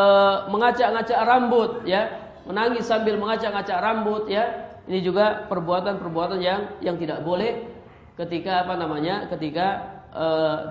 mengacak-ngacak 0.50 1.20
rambut 1.28 1.72
ya, 1.84 2.32
menangis 2.48 2.88
sambil 2.88 3.20
mengacak-ngacak 3.20 3.78
rambut 3.84 4.32
ya 4.32 4.72
ini 4.86 5.02
juga 5.02 5.50
perbuatan-perbuatan 5.50 6.40
yang 6.40 6.78
yang 6.86 6.96
tidak 7.02 7.26
boleh 7.26 7.66
ketika 8.16 8.64
apa 8.64 8.78
namanya? 8.78 9.26
ketika 9.28 9.68
e, 10.14 10.26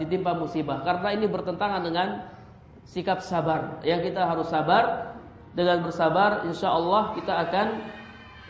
ditimpa 0.04 0.38
musibah. 0.38 0.80
Karena 0.86 1.08
ini 1.12 1.26
bertentangan 1.26 1.82
dengan 1.82 2.08
sikap 2.86 3.20
sabar. 3.20 3.82
Yang 3.82 4.12
kita 4.12 4.22
harus 4.24 4.48
sabar 4.48 5.16
dengan 5.54 5.82
bersabar 5.86 6.46
insya 6.46 6.70
Allah 6.70 7.14
kita 7.18 7.32
akan 7.48 7.66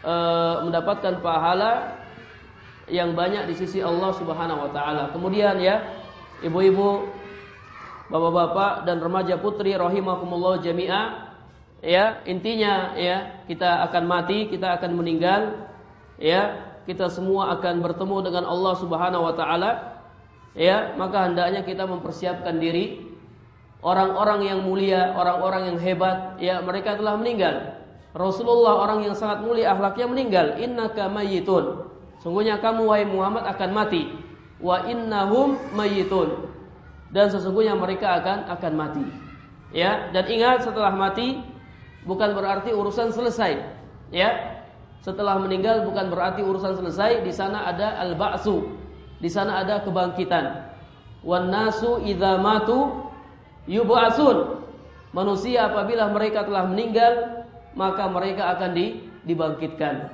e, 0.05 0.15
mendapatkan 0.69 1.19
pahala 1.25 1.97
yang 2.89 3.17
banyak 3.17 3.49
di 3.49 3.55
sisi 3.57 3.81
Allah 3.81 4.13
Subhanahu 4.13 4.69
wa 4.69 4.71
taala. 4.73 5.09
Kemudian 5.17 5.57
ya, 5.61 5.81
ibu-ibu, 6.45 7.09
bapak-bapak 8.09 8.85
dan 8.85 9.01
remaja 9.01 9.41
putri 9.41 9.73
rahimakumullah 9.73 10.61
jami'ah 10.61 11.33
ya 11.85 12.25
intinya 12.25 12.97
ya 12.97 13.45
kita 13.45 13.85
akan 13.91 14.05
mati 14.09 14.49
kita 14.49 14.81
akan 14.81 14.97
meninggal. 14.97 15.69
Ya 16.17 16.73
kita 16.89 17.11
semua 17.11 17.59
akan 17.59 17.83
bertemu 17.83 18.17
dengan 18.25 18.45
Allah 18.49 18.75
Subhanahu 18.81 19.25
wa 19.25 19.35
taala. 19.37 19.71
Ya 20.55 20.95
maka 20.97 21.29
hendaknya 21.29 21.65
kita 21.65 21.85
mempersiapkan 21.85 22.61
diri. 22.61 23.13
Orang-orang 23.85 24.49
yang 24.49 24.65
mulia 24.65 25.13
orang-orang 25.13 25.75
yang 25.75 25.79
hebat 25.83 26.41
ya 26.41 26.65
mereka 26.65 26.97
telah 26.97 27.21
meninggal. 27.21 27.77
Rasulullah 28.17 28.81
orang 28.81 29.05
yang 29.05 29.13
sangat 29.19 29.45
mulia 29.45 29.75
akhlaknya 29.77 30.07
meninggal. 30.09 30.47
Innaka 30.57 31.11
mayyitun. 31.11 31.91
Sungguhnya 32.23 32.63
kamu 32.63 32.87
wahai 32.87 33.05
Muhammad 33.05 33.45
akan 33.45 33.71
mati. 33.75 34.09
Wa 34.63 34.87
innahum 34.89 35.59
mayyitun 35.75 36.54
dan 37.15 37.31
sesungguhnya 37.31 37.79
mereka 37.79 38.19
akan 38.19 38.51
akan 38.51 38.73
mati 38.75 39.07
ya 39.71 40.11
dan 40.11 40.27
ingat 40.27 40.67
setelah 40.67 40.91
mati 40.91 41.55
bukan 42.05 42.37
berarti 42.37 42.71
urusan 42.71 43.11
selesai. 43.11 43.61
Ya. 44.13 44.61
Setelah 45.05 45.37
meninggal 45.37 45.85
bukan 45.85 46.09
berarti 46.09 46.41
urusan 46.41 46.81
selesai, 46.81 47.21
di 47.29 47.33
sana 47.33 47.69
ada 47.69 48.01
al-ba'su. 48.01 48.73
Di 49.21 49.29
sana 49.29 49.61
ada 49.61 49.85
kebangkitan. 49.85 50.73
Wan 51.21 51.53
nasu 51.53 52.01
idza 52.01 52.41
matu. 52.41 53.05
Manusia 55.13 55.73
apabila 55.73 56.09
mereka 56.13 56.45
telah 56.49 56.69
meninggal, 56.69 57.45
maka 57.77 58.09
mereka 58.09 58.57
akan 58.57 58.71
di, 58.77 59.05
dibangkitkan. 59.29 60.09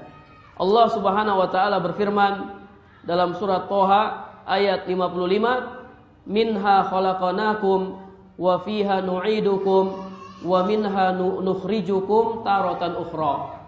Allah 0.58 0.86
Subhanahu 0.90 1.38
wa 1.38 1.48
taala 1.50 1.82
berfirman 1.82 2.62
dalam 3.06 3.34
surat 3.38 3.66
Toha 3.70 4.26
ayat 4.44 4.86
55, 4.86 5.79
"Minha 6.28 6.86
khalaqnakum 6.88 7.96
wa 8.40 8.54
fiha 8.64 9.04
nu'idukum 9.04 9.84
wa 10.40 10.60
minha 10.64 11.12
nukhrijukum 11.16 12.40
taratan 12.44 12.96
ukhra. 12.96 13.60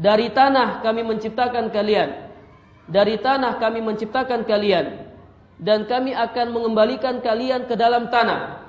Dari 0.00 0.32
tanah 0.32 0.80
kami 0.80 1.04
menciptakan 1.04 1.68
kalian. 1.68 2.32
Dari 2.90 3.20
tanah 3.20 3.60
kami 3.60 3.84
menciptakan 3.84 4.48
kalian 4.48 5.06
dan 5.60 5.84
kami 5.86 6.16
akan 6.16 6.56
mengembalikan 6.56 7.20
kalian 7.20 7.68
ke 7.68 7.76
dalam 7.76 8.08
tanah 8.08 8.66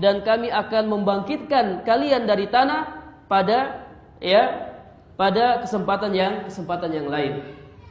dan 0.00 0.24
kami 0.24 0.48
akan 0.48 0.88
membangkitkan 0.88 1.84
kalian 1.84 2.24
dari 2.24 2.48
tanah 2.48 2.98
pada 3.28 3.86
ya 4.18 4.72
pada 5.20 5.60
kesempatan 5.62 6.16
yang 6.16 6.48
kesempatan 6.48 6.90
yang 6.90 7.06
lain. 7.12 7.44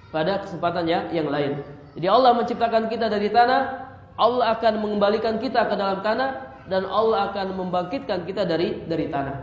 Pada 0.09 0.41
kesempatan 0.41 0.89
yang 0.89 1.13
yang 1.13 1.29
lain. 1.29 1.61
Jadi 1.93 2.07
Allah 2.09 2.33
menciptakan 2.33 2.89
kita 2.89 3.05
dari 3.13 3.29
tanah, 3.29 3.88
Allah 4.19 4.59
akan 4.59 4.83
mengembalikan 4.83 5.39
kita 5.39 5.71
ke 5.71 5.75
dalam 5.79 6.03
tanah 6.03 6.59
dan 6.67 6.83
Allah 6.85 7.31
akan 7.31 7.55
membangkitkan 7.55 8.27
kita 8.27 8.43
dari 8.43 8.83
dari 8.83 9.07
tanah. 9.07 9.37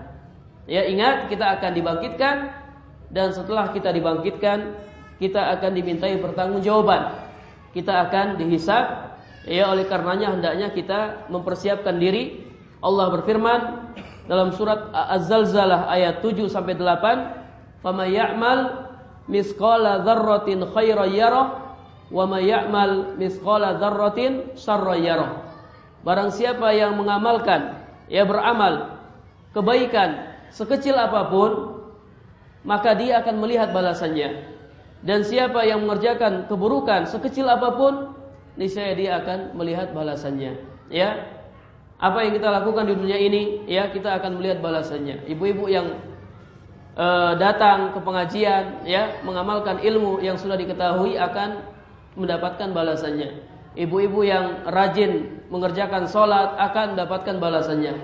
Ya 0.69 0.85
ingat 0.85 1.33
kita 1.33 1.57
akan 1.59 1.73
dibangkitkan 1.73 2.37
dan 3.11 3.33
setelah 3.33 3.73
kita 3.73 3.91
dibangkitkan 3.91 4.77
kita 5.17 5.57
akan 5.57 5.73
dimintai 5.73 6.21
pertanggungjawaban. 6.21 7.25
Kita 7.73 8.09
akan 8.09 8.37
dihisab 8.37 9.17
ya 9.49 9.73
oleh 9.73 9.89
karenanya 9.89 10.37
hendaknya 10.37 10.69
kita 10.77 11.29
mempersiapkan 11.33 11.97
diri. 11.97 12.45
Allah 12.85 13.09
berfirman 13.09 13.61
dalam 14.29 14.53
surat 14.53 14.93
Az-Zalzalah 14.93 15.89
ayat 15.89 16.21
7 16.21 16.51
sampai 16.53 16.77
8, 16.77 17.81
"Fama 17.81 18.05
ya'mal 18.05 18.91
misqala 19.31 20.05
dzarratin 20.05 20.67
khairan 20.71 21.11
yarah 21.15 21.66
wa 22.11 22.25
may 22.27 22.51
ya'mal 22.51 23.19
mithqala 23.19 23.79
dzarratin. 23.79 24.55
Barang 26.07 26.31
siapa 26.31 26.71
yang 26.71 26.95
mengamalkan, 26.95 27.83
ya 28.07 28.23
beramal 28.23 29.03
kebaikan 29.51 30.39
sekecil 30.55 30.95
apa 30.95 31.27
pun, 31.27 31.83
maka 32.63 32.95
dia 32.95 33.23
akan 33.23 33.43
melihat 33.43 33.75
balasannya. 33.75 34.55
Dan 35.03 35.23
siapa 35.23 35.63
yang 35.67 35.87
mengerjakan 35.87 36.47
keburukan 36.51 37.07
sekecil 37.11 37.47
apa 37.51 37.75
pun, 37.75 38.15
niscaya 38.59 38.95
dia 38.95 39.19
akan 39.23 39.55
melihat 39.59 39.91
balasannya. 39.93 40.59
Ya. 40.91 41.37
Apa 41.97 42.29
yang 42.29 42.37
kita 42.37 42.53
lakukan 42.53 42.93
di 42.93 42.95
dunia 42.95 43.17
ini, 43.17 43.65
ya 43.65 43.89
kita 43.89 44.21
akan 44.21 44.37
melihat 44.37 44.61
balasannya. 44.61 45.25
Ibu-ibu 45.33 45.65
yang 45.73 45.97
uh, 46.93 47.33
datang 47.41 47.97
ke 47.97 47.99
pengajian, 48.05 48.85
ya 48.85 49.17
mengamalkan 49.25 49.81
ilmu 49.81 50.21
yang 50.21 50.37
sudah 50.37 50.61
diketahui 50.61 51.17
akan 51.17 51.76
mendapatkan 52.17 52.73
balasannya. 52.73 53.45
Ibu-ibu 53.77 54.25
yang 54.25 54.65
rajin 54.73 55.45
mengerjakan 55.53 56.09
sholat 56.09 56.57
akan 56.57 56.97
mendapatkan 56.97 57.37
balasannya. 57.37 57.95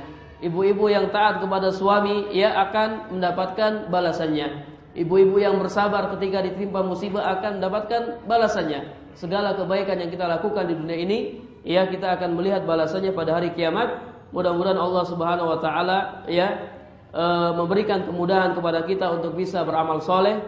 Ibu-ibu 0.44 0.90
yang 0.92 1.08
taat 1.14 1.40
kepada 1.40 1.72
suami 1.72 2.28
ia 2.34 2.52
akan 2.68 3.16
mendapatkan 3.16 3.88
balasannya. 3.88 4.68
Ibu-ibu 4.92 5.40
yang 5.40 5.56
bersabar 5.56 6.12
ketika 6.16 6.44
ditimpa 6.44 6.84
musibah 6.84 7.24
akan 7.40 7.56
mendapatkan 7.62 8.28
balasannya. 8.28 8.92
Segala 9.16 9.56
kebaikan 9.56 9.96
yang 9.96 10.12
kita 10.12 10.28
lakukan 10.28 10.68
di 10.68 10.76
dunia 10.76 10.98
ini, 11.00 11.18
ya 11.64 11.88
kita 11.88 12.20
akan 12.20 12.36
melihat 12.36 12.68
balasannya 12.68 13.16
pada 13.16 13.40
hari 13.40 13.56
kiamat. 13.56 14.12
Mudah-mudahan 14.36 14.76
Allah 14.76 15.04
Subhanahu 15.08 15.48
wa 15.56 15.58
taala 15.64 16.28
ya 16.28 16.68
e, 17.12 17.24
memberikan 17.56 18.04
kemudahan 18.08 18.56
kepada 18.56 18.84
kita 18.84 19.12
untuk 19.12 19.36
bisa 19.36 19.60
beramal 19.64 20.00
soleh 20.00 20.40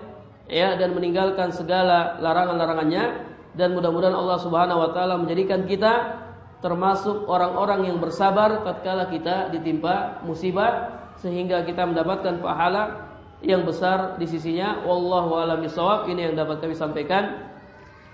ya 0.48 0.76
dan 0.76 0.96
meninggalkan 0.96 1.52
segala 1.52 2.16
larangan-larangannya 2.20 3.33
dan 3.54 3.74
mudah-mudahan 3.74 4.14
Allah 4.14 4.38
Subhanahu 4.42 4.82
wa 4.82 4.90
taala 4.90 5.14
menjadikan 5.18 5.66
kita 5.66 6.22
termasuk 6.58 7.28
orang-orang 7.28 7.92
yang 7.92 7.98
bersabar 8.00 8.64
tatkala 8.64 9.06
kita 9.12 9.52
ditimpa 9.52 10.24
musibah 10.24 11.04
sehingga 11.20 11.62
kita 11.62 11.84
mendapatkan 11.86 12.40
pahala 12.40 13.12
yang 13.44 13.68
besar 13.68 14.16
di 14.16 14.24
sisinya. 14.24 14.80
Wallahu 14.82 15.36
a'lam 15.36 15.60
ini 16.08 16.32
yang 16.32 16.34
dapat 16.34 16.64
kami 16.64 16.72
sampaikan. 16.72 17.52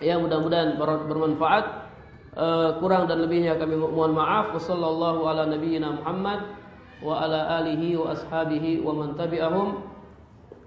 Ya 0.03 0.18
mudah-mudahan 0.18 0.76
bermanfaat. 0.80 1.88
Uh, 2.30 2.78
kurang 2.78 3.11
dan 3.11 3.22
lebihnya 3.22 3.59
kami 3.59 3.78
mohon 3.78 4.14
maaf. 4.14 4.55
Wasallallahu 4.55 5.26
ala 5.30 5.51
nabiyyina 5.51 6.03
Muhammad 6.03 6.51
wa 7.03 7.22
ala 7.22 7.62
alihi 7.62 7.99
wa 7.99 8.14
ashabihi 8.14 8.82
wa 8.82 8.93
man 8.95 9.14
tabi'ahum 9.14 9.82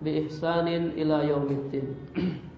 bi 0.04 0.28
ihsanin 0.28 0.92
ila 1.00 1.24
yaumiddin 1.24 1.94